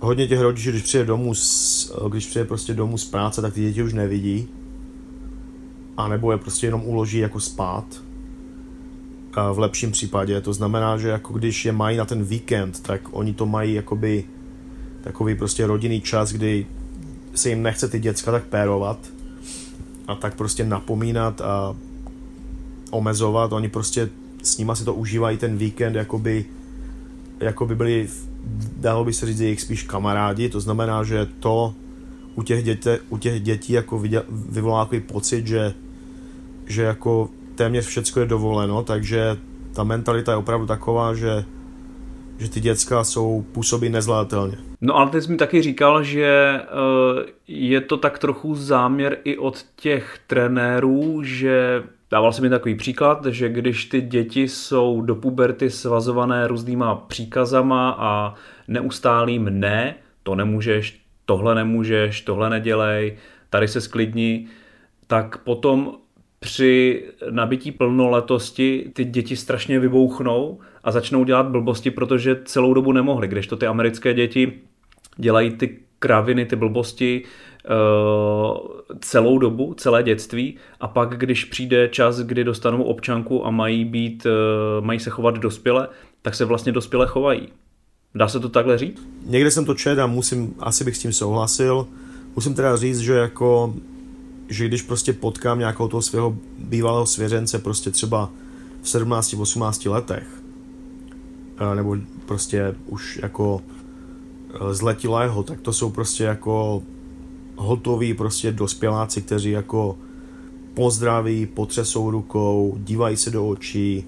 hodně 0.00 0.26
těch 0.26 0.40
rodičů, 0.40 0.70
když 0.70 0.82
přijde 0.82 1.04
domů, 1.04 1.34
z, 1.34 1.92
když 2.08 2.26
přijde 2.26 2.44
prostě 2.44 2.74
domů 2.74 2.98
z 2.98 3.04
práce, 3.04 3.42
tak 3.42 3.54
ty 3.54 3.60
děti 3.60 3.82
už 3.82 3.92
nevidí. 3.92 4.48
A 5.96 6.08
nebo 6.08 6.32
je 6.32 6.38
prostě 6.38 6.66
jenom 6.66 6.82
uloží 6.84 7.18
jako 7.18 7.40
spát. 7.40 7.84
V 9.52 9.58
lepším 9.58 9.92
případě. 9.92 10.40
To 10.40 10.52
znamená, 10.52 10.98
že 10.98 11.08
jako 11.08 11.32
když 11.32 11.64
je 11.64 11.72
mají 11.72 11.96
na 11.96 12.04
ten 12.04 12.24
víkend, 12.24 12.82
tak 12.82 13.00
oni 13.10 13.34
to 13.34 13.46
mají 13.46 13.74
jakoby 13.74 14.24
takový 15.00 15.34
prostě 15.34 15.66
rodinný 15.66 16.00
čas, 16.00 16.32
kdy 16.32 16.66
se 17.34 17.48
jim 17.48 17.62
nechce 17.62 17.88
ty 17.88 18.00
děcka 18.00 18.32
tak 18.32 18.44
pérovat 18.44 18.98
a 20.08 20.14
tak 20.14 20.34
prostě 20.34 20.64
napomínat 20.64 21.40
a 21.40 21.76
omezovat. 22.90 23.52
Oni 23.52 23.68
prostě 23.68 24.08
s 24.42 24.58
nima 24.58 24.74
si 24.74 24.84
to 24.84 24.94
užívají 24.94 25.38
ten 25.38 25.56
víkend, 25.56 25.94
jakoby, 25.94 26.44
jakoby 27.40 27.74
byli 27.74 28.08
dalo 28.76 29.04
by 29.04 29.12
se 29.12 29.26
říct, 29.26 29.40
jejich 29.40 29.60
spíš 29.60 29.82
kamarádi, 29.82 30.48
to 30.48 30.60
znamená, 30.60 31.04
že 31.04 31.26
to 31.40 31.74
u 32.34 32.42
těch, 32.42 32.64
děte, 32.64 32.98
u 33.08 33.18
těch 33.18 33.42
dětí 33.42 33.72
jako 33.72 34.02
vyvolá 34.28 34.84
takový 34.84 35.00
pocit, 35.00 35.46
že, 35.46 35.74
že 36.66 36.82
jako 36.82 37.28
téměř 37.54 37.86
všecko 37.86 38.20
je 38.20 38.26
dovoleno, 38.26 38.82
takže 38.82 39.36
ta 39.74 39.84
mentalita 39.84 40.32
je 40.32 40.38
opravdu 40.38 40.66
taková, 40.66 41.14
že, 41.14 41.44
že 42.38 42.50
ty 42.50 42.60
děcka 42.60 43.04
jsou 43.04 43.44
působí 43.52 43.88
nezvládatelně. 43.88 44.56
No 44.80 44.96
ale 44.96 45.10
ty 45.10 45.22
jsi 45.22 45.30
mi 45.30 45.36
taky 45.36 45.62
říkal, 45.62 46.02
že 46.02 46.60
uh, 46.60 47.22
je 47.48 47.80
to 47.80 47.96
tak 47.96 48.18
trochu 48.18 48.54
záměr 48.54 49.18
i 49.24 49.38
od 49.38 49.66
těch 49.76 50.18
trenérů, 50.26 51.22
že 51.22 51.82
Dával 52.14 52.32
jsem 52.32 52.42
mi 52.42 52.50
takový 52.50 52.74
příklad, 52.74 53.26
že 53.26 53.48
když 53.48 53.84
ty 53.84 54.00
děti 54.00 54.48
jsou 54.48 55.00
do 55.00 55.14
puberty 55.14 55.70
svazované 55.70 56.46
různýma 56.46 56.94
příkazama 56.94 57.96
a 57.98 58.34
neustálým 58.68 59.60
ne, 59.60 59.94
to 60.22 60.34
nemůžeš, 60.34 61.00
tohle 61.24 61.54
nemůžeš, 61.54 62.20
tohle 62.20 62.50
nedělej, 62.50 63.16
tady 63.50 63.68
se 63.68 63.80
sklidni, 63.80 64.46
tak 65.06 65.38
potom 65.38 65.94
při 66.40 67.04
nabití 67.30 67.72
plnoletosti 67.72 68.90
ty 68.92 69.04
děti 69.04 69.36
strašně 69.36 69.78
vybouchnou 69.78 70.60
a 70.84 70.90
začnou 70.90 71.24
dělat 71.24 71.46
blbosti, 71.46 71.90
protože 71.90 72.40
celou 72.44 72.74
dobu 72.74 72.92
nemohly, 72.92 73.28
když 73.28 73.46
to 73.46 73.56
ty 73.56 73.66
americké 73.66 74.14
děti 74.14 74.52
dělají 75.16 75.50
ty 75.50 75.78
kraviny, 75.98 76.46
ty 76.46 76.56
blbosti 76.56 77.22
celou 79.00 79.38
dobu, 79.38 79.74
celé 79.74 80.02
dětství 80.02 80.56
a 80.80 80.88
pak, 80.88 81.18
když 81.18 81.44
přijde 81.44 81.88
čas, 81.88 82.20
kdy 82.20 82.44
dostanou 82.44 82.82
občanku 82.82 83.46
a 83.46 83.50
mají 83.50 83.84
být, 83.84 84.26
eh, 84.26 84.30
mají 84.80 85.00
se 85.00 85.10
chovat 85.10 85.38
dospěle, 85.38 85.88
tak 86.22 86.34
se 86.34 86.44
vlastně 86.44 86.72
dospěle 86.72 87.06
chovají. 87.06 87.48
Dá 88.14 88.28
se 88.28 88.40
to 88.40 88.48
takhle 88.48 88.78
říct? 88.78 89.02
Někde 89.26 89.50
jsem 89.50 89.64
to 89.64 89.74
četl 89.74 90.02
a 90.02 90.06
musím, 90.06 90.54
asi 90.58 90.84
bych 90.84 90.96
s 90.96 91.00
tím 91.00 91.12
souhlasil. 91.12 91.86
Musím 92.36 92.54
teda 92.54 92.76
říct, 92.76 92.98
že 92.98 93.12
jako 93.12 93.74
že 94.48 94.68
když 94.68 94.82
prostě 94.82 95.12
potkám 95.12 95.58
nějakou 95.58 95.88
toho 95.88 96.02
svého 96.02 96.36
bývalého 96.58 97.06
svěřence 97.06 97.58
prostě 97.58 97.90
třeba 97.90 98.30
v 98.82 98.86
17-18 98.86 99.90
letech, 99.90 100.26
eh, 101.58 101.74
nebo 101.74 101.96
prostě 102.26 102.74
už 102.86 103.18
jako 103.22 103.62
zletilého, 104.70 105.42
tak 105.42 105.60
to 105.60 105.72
jsou 105.72 105.90
prostě 105.90 106.24
jako 106.24 106.82
hotoví 107.56 108.14
prostě 108.14 108.52
dospěláci, 108.52 109.22
kteří 109.22 109.50
jako 109.50 109.98
pozdraví, 110.74 111.46
potřesou 111.46 112.10
rukou, 112.10 112.76
dívají 112.78 113.16
se 113.16 113.30
do 113.30 113.48
očí, 113.48 114.04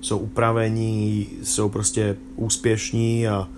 jsou 0.00 0.18
upravení, 0.18 1.28
jsou 1.42 1.68
prostě 1.68 2.16
úspěšní 2.36 3.28
a, 3.28 3.32
a 3.32 3.48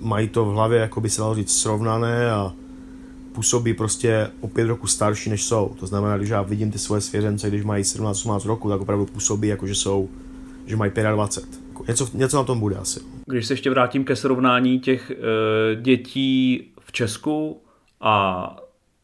mají 0.00 0.28
to 0.28 0.44
v 0.44 0.48
hlavě, 0.48 0.80
jako 0.80 1.00
by 1.00 1.10
se 1.10 1.20
dalo 1.20 1.34
říct, 1.34 1.52
srovnané 1.52 2.30
a 2.30 2.52
působí 3.32 3.74
prostě 3.74 4.30
o 4.40 4.48
pět 4.48 4.66
roku 4.66 4.86
starší, 4.86 5.30
než 5.30 5.44
jsou. 5.44 5.76
To 5.80 5.86
znamená, 5.86 6.16
když 6.16 6.28
já 6.28 6.42
vidím 6.42 6.70
ty 6.70 6.78
svoje 6.78 7.00
svěřence, 7.00 7.48
když 7.48 7.64
mají 7.64 7.84
17-18 7.84 8.48
roku, 8.48 8.68
tak 8.68 8.80
opravdu 8.80 9.06
působí, 9.06 9.48
jako 9.48 9.66
že 9.66 9.74
jsou, 9.74 10.08
že 10.66 10.76
mají 10.76 10.92
25. 11.12 11.60
Jako 11.68 11.84
něco, 11.88 12.08
něco 12.14 12.36
na 12.36 12.44
tom 12.44 12.60
bude 12.60 12.76
asi. 12.76 13.00
Když 13.26 13.46
se 13.46 13.52
ještě 13.52 13.70
vrátím 13.70 14.04
ke 14.04 14.16
srovnání 14.16 14.80
těch 14.80 15.10
e, 15.10 15.14
dětí 15.76 16.64
v 16.80 16.92
Česku 16.92 17.60
a 18.00 18.56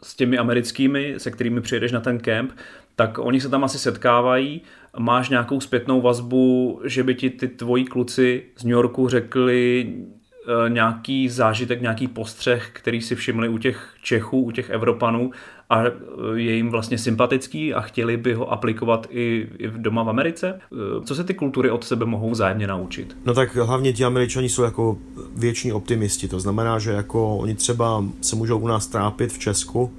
s 0.02 0.16
těmi 0.16 0.38
americkými, 0.38 1.14
se 1.18 1.30
kterými 1.30 1.60
přijedeš 1.60 1.92
na 1.92 2.00
ten 2.00 2.18
kemp, 2.18 2.52
tak 2.96 3.18
oni 3.18 3.40
se 3.40 3.48
tam 3.48 3.64
asi 3.64 3.78
setkávají. 3.78 4.62
Máš 4.98 5.28
nějakou 5.28 5.60
zpětnou 5.60 6.00
vazbu, 6.00 6.80
že 6.84 7.02
by 7.02 7.14
ti 7.14 7.30
ty 7.30 7.48
tvoji 7.48 7.84
kluci 7.84 8.42
z 8.56 8.64
New 8.64 8.72
Yorku 8.72 9.08
řekli 9.08 9.86
e, 9.86 10.70
nějaký 10.70 11.28
zážitek, 11.28 11.80
nějaký 11.80 12.08
postřeh, 12.08 12.70
který 12.72 13.02
si 13.02 13.14
všimli 13.14 13.48
u 13.48 13.58
těch 13.58 13.94
Čechů, 14.02 14.40
u 14.40 14.50
těch 14.50 14.70
Evropanů 14.70 15.30
a 15.70 15.84
e, 15.84 15.90
je 16.34 16.56
jim 16.56 16.70
vlastně 16.70 16.98
sympatický 16.98 17.74
a 17.74 17.80
chtěli 17.80 18.16
by 18.16 18.34
ho 18.34 18.52
aplikovat 18.52 19.06
i, 19.10 19.48
i 19.58 19.68
doma 19.68 20.02
v 20.02 20.08
Americe? 20.08 20.48
E, 20.48 21.04
co 21.04 21.14
se 21.14 21.24
ty 21.24 21.34
kultury 21.34 21.70
od 21.70 21.84
sebe 21.84 22.06
mohou 22.06 22.30
vzájemně 22.30 22.66
naučit? 22.66 23.16
No 23.24 23.34
tak 23.34 23.56
hlavně 23.56 23.92
ti 23.92 24.04
Američani 24.04 24.48
jsou 24.48 24.62
jako 24.62 24.98
věční 25.36 25.72
optimisti, 25.72 26.28
to 26.28 26.40
znamená, 26.40 26.78
že 26.78 26.90
jako 26.90 27.36
oni 27.36 27.54
třeba 27.54 28.04
se 28.20 28.36
můžou 28.36 28.58
u 28.58 28.68
nás 28.68 28.86
trápit 28.86 29.32
v 29.32 29.38
Česku, 29.38 29.92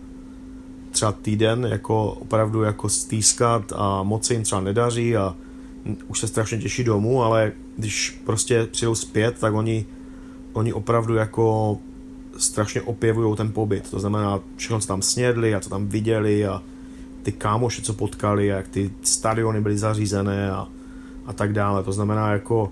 třeba 0.92 1.12
týden, 1.12 1.68
jako 1.72 2.12
opravdu 2.12 2.62
jako 2.62 2.90
stýskat 2.90 3.74
a 3.76 4.04
moc 4.04 4.26
se 4.26 4.34
jim 4.34 4.44
třeba 4.44 4.62
nedaří 4.62 5.18
a 5.18 5.36
už 6.08 6.20
se 6.20 6.28
strašně 6.28 6.58
těší 6.58 6.84
domů, 6.84 7.24
ale 7.24 7.52
když 7.78 8.22
prostě 8.26 8.68
přijdou 8.72 8.96
zpět, 8.96 9.40
tak 9.40 9.54
oni, 9.54 9.86
oni 10.54 10.74
opravdu 10.74 11.16
jako 11.16 11.78
strašně 12.38 12.82
opěvují 12.82 13.36
ten 13.36 13.52
pobyt. 13.52 13.90
To 13.92 14.00
znamená, 14.00 14.40
všechno, 14.56 14.80
co 14.80 14.88
tam 14.88 15.02
snědli 15.02 15.56
a 15.56 15.60
co 15.60 15.70
tam 15.70 15.88
viděli 15.88 16.48
a 16.48 16.62
ty 17.24 17.32
kámoše, 17.32 17.82
co 17.82 17.94
potkali 17.94 18.54
a 18.54 18.56
jak 18.56 18.68
ty 18.68 18.92
stadiony 19.02 19.62
byly 19.62 19.78
zařízené 19.78 20.52
a, 20.52 20.68
a 21.26 21.34
tak 21.34 21.54
dále. 21.54 21.84
To 21.84 21.92
znamená, 21.92 22.32
jako 22.32 22.72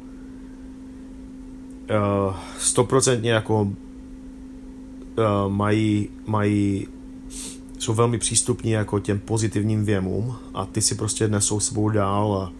eh, 1.89 2.33
stoprocentně 2.57 3.31
uh, 3.31 3.35
jako 3.35 3.61
uh, 3.61 3.73
mají, 5.47 6.09
mají 6.27 6.87
jsou 7.79 7.93
velmi 7.93 8.17
přístupní 8.17 8.71
jako 8.71 8.99
těm 8.99 9.19
pozitivním 9.19 9.85
věmům 9.85 10.35
a 10.53 10.65
ty 10.65 10.81
si 10.81 10.95
prostě 10.95 11.27
nesou 11.27 11.59
sebou 11.59 11.89
dál 11.89 12.33
a 12.33 12.51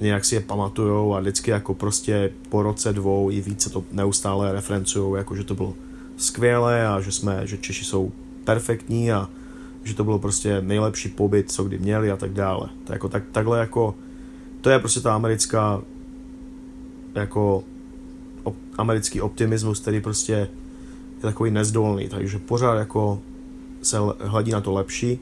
nějak 0.00 0.24
si 0.24 0.34
je 0.34 0.40
pamatujou 0.40 1.14
a 1.14 1.20
vždycky 1.20 1.50
jako 1.50 1.74
prostě 1.74 2.32
po 2.48 2.62
roce 2.62 2.92
dvou 2.92 3.30
i 3.30 3.40
více 3.40 3.70
to 3.70 3.84
neustále 3.92 4.52
referencujou, 4.52 5.14
jako 5.14 5.36
že 5.36 5.44
to 5.44 5.54
bylo 5.54 5.74
skvělé 6.20 6.88
a 6.88 7.00
že 7.00 7.12
jsme, 7.12 7.46
že 7.46 7.58
Češi 7.58 7.84
jsou 7.84 8.12
perfektní 8.44 9.12
a 9.12 9.28
že 9.84 9.94
to 9.94 10.04
bylo 10.04 10.18
prostě 10.18 10.60
nejlepší 10.60 11.08
pobyt, 11.08 11.52
co 11.52 11.64
kdy 11.64 11.78
měli 11.78 12.10
a 12.10 12.16
tak 12.16 12.32
dále. 12.32 12.68
To 12.84 12.92
jako, 12.92 13.08
tak, 13.08 13.24
takhle 13.32 13.58
jako, 13.58 13.94
to 14.60 14.70
je 14.70 14.78
prostě 14.78 15.00
ta 15.00 15.14
americká 15.14 15.82
jako 17.14 17.64
op, 18.42 18.56
americký 18.78 19.20
optimismus, 19.20 19.80
který 19.80 20.00
prostě 20.00 20.32
je 20.32 20.48
takový 21.20 21.50
nezdolný, 21.50 22.08
takže 22.08 22.38
pořád 22.38 22.74
jako 22.74 23.22
se 23.82 23.96
hledí 24.20 24.52
na 24.52 24.60
to 24.60 24.72
lepší. 24.72 25.18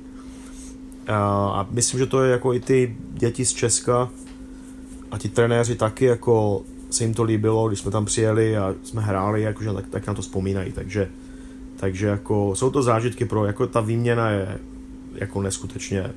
A 1.08 1.66
myslím, 1.70 2.00
že 2.00 2.06
to 2.06 2.22
je 2.22 2.32
jako 2.32 2.54
i 2.54 2.60
ty 2.60 2.96
děti 3.12 3.44
z 3.44 3.52
Česka 3.52 4.10
a 5.10 5.18
ti 5.18 5.28
trenéři 5.28 5.76
taky 5.76 6.04
jako 6.04 6.62
se 6.90 7.04
jim 7.04 7.14
to 7.14 7.22
líbilo, 7.22 7.68
když 7.68 7.80
jsme 7.80 7.90
tam 7.90 8.04
přijeli 8.04 8.56
a 8.56 8.74
jsme 8.82 9.02
hráli, 9.02 9.42
jakože 9.42 9.72
tak, 9.72 9.88
tak 9.88 10.06
na 10.06 10.14
to 10.14 10.22
vzpomínají, 10.22 10.72
takže, 10.72 11.08
takže 11.76 12.06
jako 12.06 12.54
jsou 12.54 12.70
to 12.70 12.82
zážitky 12.82 13.24
pro, 13.24 13.46
jako 13.46 13.66
ta 13.66 13.80
výměna 13.80 14.30
je 14.30 14.58
jako 15.14 15.42
neskutečně, 15.42 16.12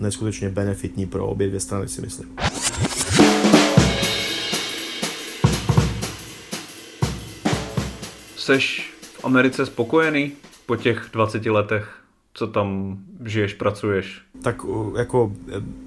neskutečně 0.00 0.48
benefitní 0.48 1.06
pro 1.06 1.26
obě 1.26 1.48
dvě 1.48 1.60
strany 1.60 1.88
si 1.88 2.00
myslím. 2.00 2.28
Seš 8.36 8.94
v 9.02 9.24
Americe 9.24 9.66
spokojený 9.66 10.32
po 10.66 10.76
těch 10.76 11.08
20 11.12 11.46
letech, 11.46 11.98
co 12.38 12.46
tam 12.46 12.98
žiješ, 13.24 13.54
pracuješ? 13.54 14.22
Tak 14.42 14.62
jako, 14.98 15.32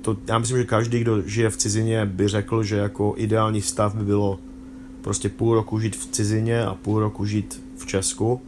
to, 0.01 0.17
já 0.27 0.39
myslím, 0.39 0.57
že 0.57 0.63
každý, 0.63 0.99
kdo 0.99 1.21
žije 1.21 1.49
v 1.49 1.57
cizině, 1.57 2.05
by 2.05 2.27
řekl, 2.27 2.63
že 2.63 2.75
jako 2.75 3.13
ideální 3.17 3.61
stav 3.61 3.95
by 3.95 4.05
bylo 4.05 4.39
prostě 5.01 5.29
půl 5.29 5.53
roku 5.53 5.79
žít 5.79 5.95
v 5.95 6.05
cizině 6.05 6.65
a 6.65 6.75
půl 6.75 6.99
roku 6.99 7.25
žít 7.25 7.63
v 7.77 7.85
Česku. 7.85 8.41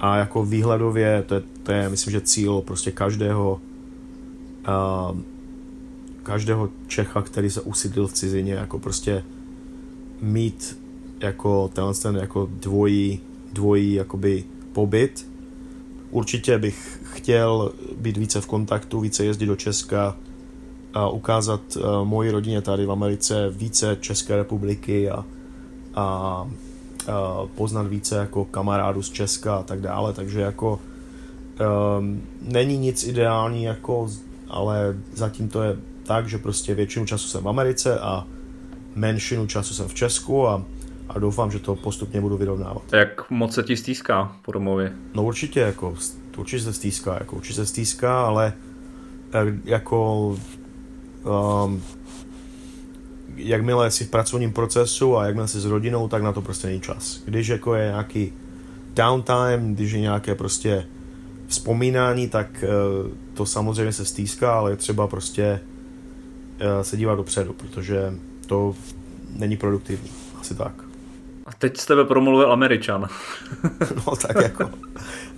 A 0.00 0.16
jako 0.16 0.44
výhledově, 0.44 1.24
to 1.26 1.34
je, 1.34 1.42
to 1.62 1.72
je 1.72 1.88
myslím, 1.88 2.10
že 2.10 2.20
cíl 2.20 2.60
prostě 2.60 2.90
každého 2.90 3.60
uh, 4.68 5.18
každého 6.22 6.70
Čecha, 6.86 7.22
který 7.22 7.50
se 7.50 7.60
usídlil 7.60 8.06
v 8.06 8.12
cizině, 8.12 8.52
jako 8.52 8.78
prostě 8.78 9.24
mít 10.20 10.78
jako 11.20 11.70
tenhle 11.72 11.94
ten 11.94 12.16
jako 12.16 12.48
dvojí, 12.52 13.20
dvojí 13.52 13.94
jakoby 13.94 14.44
pobyt. 14.72 15.35
Určitě 16.16 16.58
bych 16.58 17.00
chtěl 17.04 17.72
být 17.96 18.16
více 18.16 18.40
v 18.40 18.46
kontaktu, 18.46 19.00
více 19.00 19.24
jezdit 19.24 19.46
do 19.46 19.56
Česka 19.56 20.16
a 20.94 21.08
ukázat 21.08 21.60
uh, 21.76 22.04
moji 22.04 22.30
rodině 22.30 22.62
tady 22.62 22.86
v 22.86 22.90
Americe 22.90 23.50
více 23.50 23.96
České 24.00 24.36
republiky 24.36 25.10
a, 25.10 25.24
a, 25.94 26.04
a 26.04 26.46
poznat 27.54 27.86
více 27.86 28.16
jako 28.16 28.44
kamarádů 28.44 29.02
z 29.02 29.10
Česka 29.10 29.56
a 29.56 29.62
tak 29.62 29.80
dále, 29.80 30.12
takže 30.12 30.40
jako 30.40 30.80
um, 31.98 32.22
není 32.42 32.78
nic 32.78 33.04
ideální 33.04 33.64
jako, 33.64 34.08
ale 34.48 34.96
zatím 35.14 35.48
to 35.48 35.62
je 35.62 35.76
tak, 36.02 36.28
že 36.28 36.38
prostě 36.38 36.74
většinu 36.74 37.06
času 37.06 37.28
jsem 37.28 37.44
v 37.44 37.48
Americe 37.48 38.00
a 38.00 38.26
menšinu 38.94 39.46
času 39.46 39.74
jsem 39.74 39.88
v 39.88 39.94
Česku 39.94 40.48
a 40.48 40.64
a 41.08 41.18
doufám, 41.18 41.50
že 41.50 41.58
to 41.58 41.74
postupně 41.74 42.20
budu 42.20 42.36
vyrovnávat. 42.36 42.92
Jak 42.92 43.30
moc 43.30 43.54
se 43.54 43.62
ti 43.62 43.76
stýská 43.76 44.36
po 44.42 44.52
domově? 44.52 44.92
No 45.14 45.24
určitě, 45.24 45.60
jako, 45.60 45.94
určitě 46.36 46.62
se 46.62 46.72
stýská, 46.72 47.14
jako, 47.14 47.36
určitě 47.36 47.54
se 47.54 47.66
stýská, 47.66 48.26
ale 48.26 48.52
eh, 49.34 49.60
jako 49.64 50.28
um, 51.64 51.82
jakmile 53.36 53.90
jsi 53.90 54.04
v 54.04 54.10
pracovním 54.10 54.52
procesu 54.52 55.16
a 55.16 55.26
jakmile 55.26 55.48
jsi 55.48 55.60
s 55.60 55.64
rodinou, 55.64 56.08
tak 56.08 56.22
na 56.22 56.32
to 56.32 56.42
prostě 56.42 56.66
není 56.66 56.80
čas. 56.80 57.22
Když 57.24 57.48
jako 57.48 57.74
je 57.74 57.88
nějaký 57.88 58.32
downtime, 58.94 59.62
když 59.74 59.92
je 59.92 60.00
nějaké 60.00 60.34
prostě 60.34 60.86
vzpomínání, 61.46 62.28
tak 62.28 62.64
uh, 62.64 63.10
to 63.34 63.46
samozřejmě 63.46 63.92
se 63.92 64.04
stýská, 64.04 64.52
ale 64.58 64.72
je 64.72 64.76
třeba 64.76 65.06
prostě 65.06 65.60
uh, 66.60 66.82
se 66.82 66.96
dívat 66.96 67.14
dopředu, 67.14 67.52
protože 67.52 68.14
to 68.46 68.74
není 69.36 69.56
produktivní. 69.56 70.10
Asi 70.40 70.54
tak. 70.54 70.85
A 71.46 71.52
teď 71.58 71.76
z 71.76 71.86
tebe 71.86 72.04
promluvil 72.04 72.52
Američan. 72.52 73.08
no 74.06 74.16
tak 74.16 74.36
jako. 74.42 74.70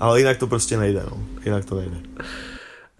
Ale 0.00 0.20
jinak 0.20 0.38
to 0.38 0.46
prostě 0.46 0.76
nejde, 0.76 1.02
no. 1.10 1.22
Jinak 1.44 1.64
to 1.64 1.74
nejde. 1.74 1.96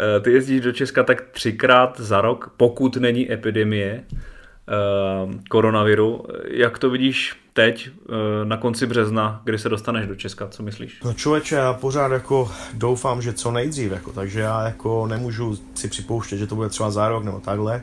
Eh, 0.00 0.20
ty 0.20 0.32
jezdíš 0.32 0.60
do 0.60 0.72
Česka 0.72 1.02
tak 1.02 1.20
třikrát 1.20 2.00
za 2.00 2.20
rok, 2.20 2.52
pokud 2.56 2.96
není 2.96 3.32
epidemie 3.32 4.04
eh, 4.04 5.38
koronaviru. 5.50 6.24
Jak 6.50 6.78
to 6.78 6.90
vidíš 6.90 7.36
teď, 7.52 7.90
eh, 7.90 8.44
na 8.44 8.56
konci 8.56 8.86
března, 8.86 9.40
kdy 9.44 9.58
se 9.58 9.68
dostaneš 9.68 10.06
do 10.06 10.14
Česka, 10.14 10.48
co 10.48 10.62
myslíš? 10.62 11.00
No 11.04 11.14
člověče, 11.14 11.54
já 11.54 11.72
pořád 11.72 12.12
jako 12.12 12.50
doufám, 12.74 13.22
že 13.22 13.32
co 13.32 13.52
nejdřív, 13.52 13.92
jako, 13.92 14.12
takže 14.12 14.40
já 14.40 14.62
jako 14.62 15.06
nemůžu 15.06 15.58
si 15.74 15.88
připouštět, 15.88 16.38
že 16.38 16.46
to 16.46 16.54
bude 16.54 16.68
třeba 16.68 16.90
za 16.90 17.08
rok 17.08 17.24
nebo 17.24 17.40
takhle, 17.40 17.82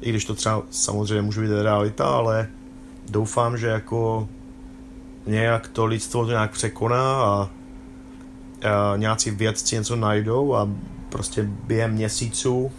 i 0.00 0.10
když 0.10 0.24
to 0.24 0.34
třeba 0.34 0.62
samozřejmě 0.70 1.22
může 1.22 1.40
být 1.40 1.62
realita, 1.62 2.04
ale 2.04 2.48
doufám, 3.10 3.56
že 3.56 3.66
jako 3.66 4.28
nějak 5.26 5.68
to 5.68 5.84
lidstvo 5.84 6.24
to 6.24 6.30
nějak 6.30 6.50
překoná 6.50 7.22
a, 7.22 7.50
a 8.62 8.96
nějací 8.96 9.30
vědci 9.30 9.74
něco 9.74 9.96
najdou 9.96 10.54
a 10.54 10.68
prostě 11.08 11.42
během 11.42 11.92
měsíců 11.92 12.72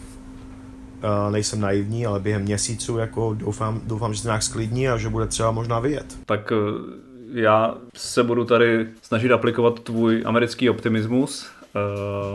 nejsem 1.30 1.60
naivní, 1.60 2.06
ale 2.06 2.20
během 2.20 2.42
měsíců 2.42 2.98
jako 2.98 3.34
doufám, 3.34 3.80
doufám, 3.84 4.14
že 4.14 4.20
se 4.20 4.28
nějak 4.28 4.42
sklidní 4.42 4.88
a 4.88 4.98
že 4.98 5.08
bude 5.08 5.26
třeba 5.26 5.50
možná 5.50 5.80
vyjet. 5.80 6.18
Tak 6.26 6.50
uh, 6.50 6.58
já 7.32 7.74
se 7.96 8.22
budu 8.22 8.44
tady 8.44 8.86
snažit 9.02 9.32
aplikovat 9.32 9.80
tvůj 9.80 10.22
americký 10.26 10.70
optimismus. 10.70 11.46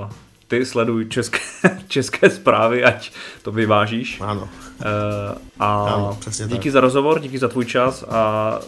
Uh, 0.02 0.10
ty 0.50 0.66
sleduj 0.66 1.06
české, 1.06 1.40
české 1.88 2.30
zprávy, 2.30 2.84
ať 2.84 3.12
to 3.42 3.52
vyvážíš. 3.52 4.22
Ano. 4.22 4.50
A 5.60 5.84
ano, 5.84 6.18
díky 6.48 6.70
tak. 6.70 6.74
za 6.74 6.80
rozhovor, 6.80 7.20
díky 7.20 7.38
za 7.38 7.48
tvůj 7.48 7.66
čas 7.66 8.06
a 8.10 8.60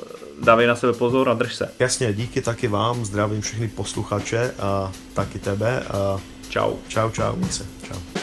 dávej 0.43 0.67
na 0.67 0.75
sebe 0.75 0.93
pozor 0.93 1.29
a 1.29 1.33
drž 1.33 1.55
se. 1.55 1.69
Jasně, 1.79 2.13
díky 2.13 2.41
taky 2.41 2.67
vám, 2.67 3.05
zdravím 3.05 3.41
všechny 3.41 3.67
posluchače 3.67 4.53
a 4.59 4.91
taky 5.13 5.39
tebe. 5.39 5.79
A 5.79 6.17
čau. 6.49 6.73
Čau, 6.87 7.09
čau, 7.09 7.35
se. 7.49 7.65
Čau. 7.87 8.20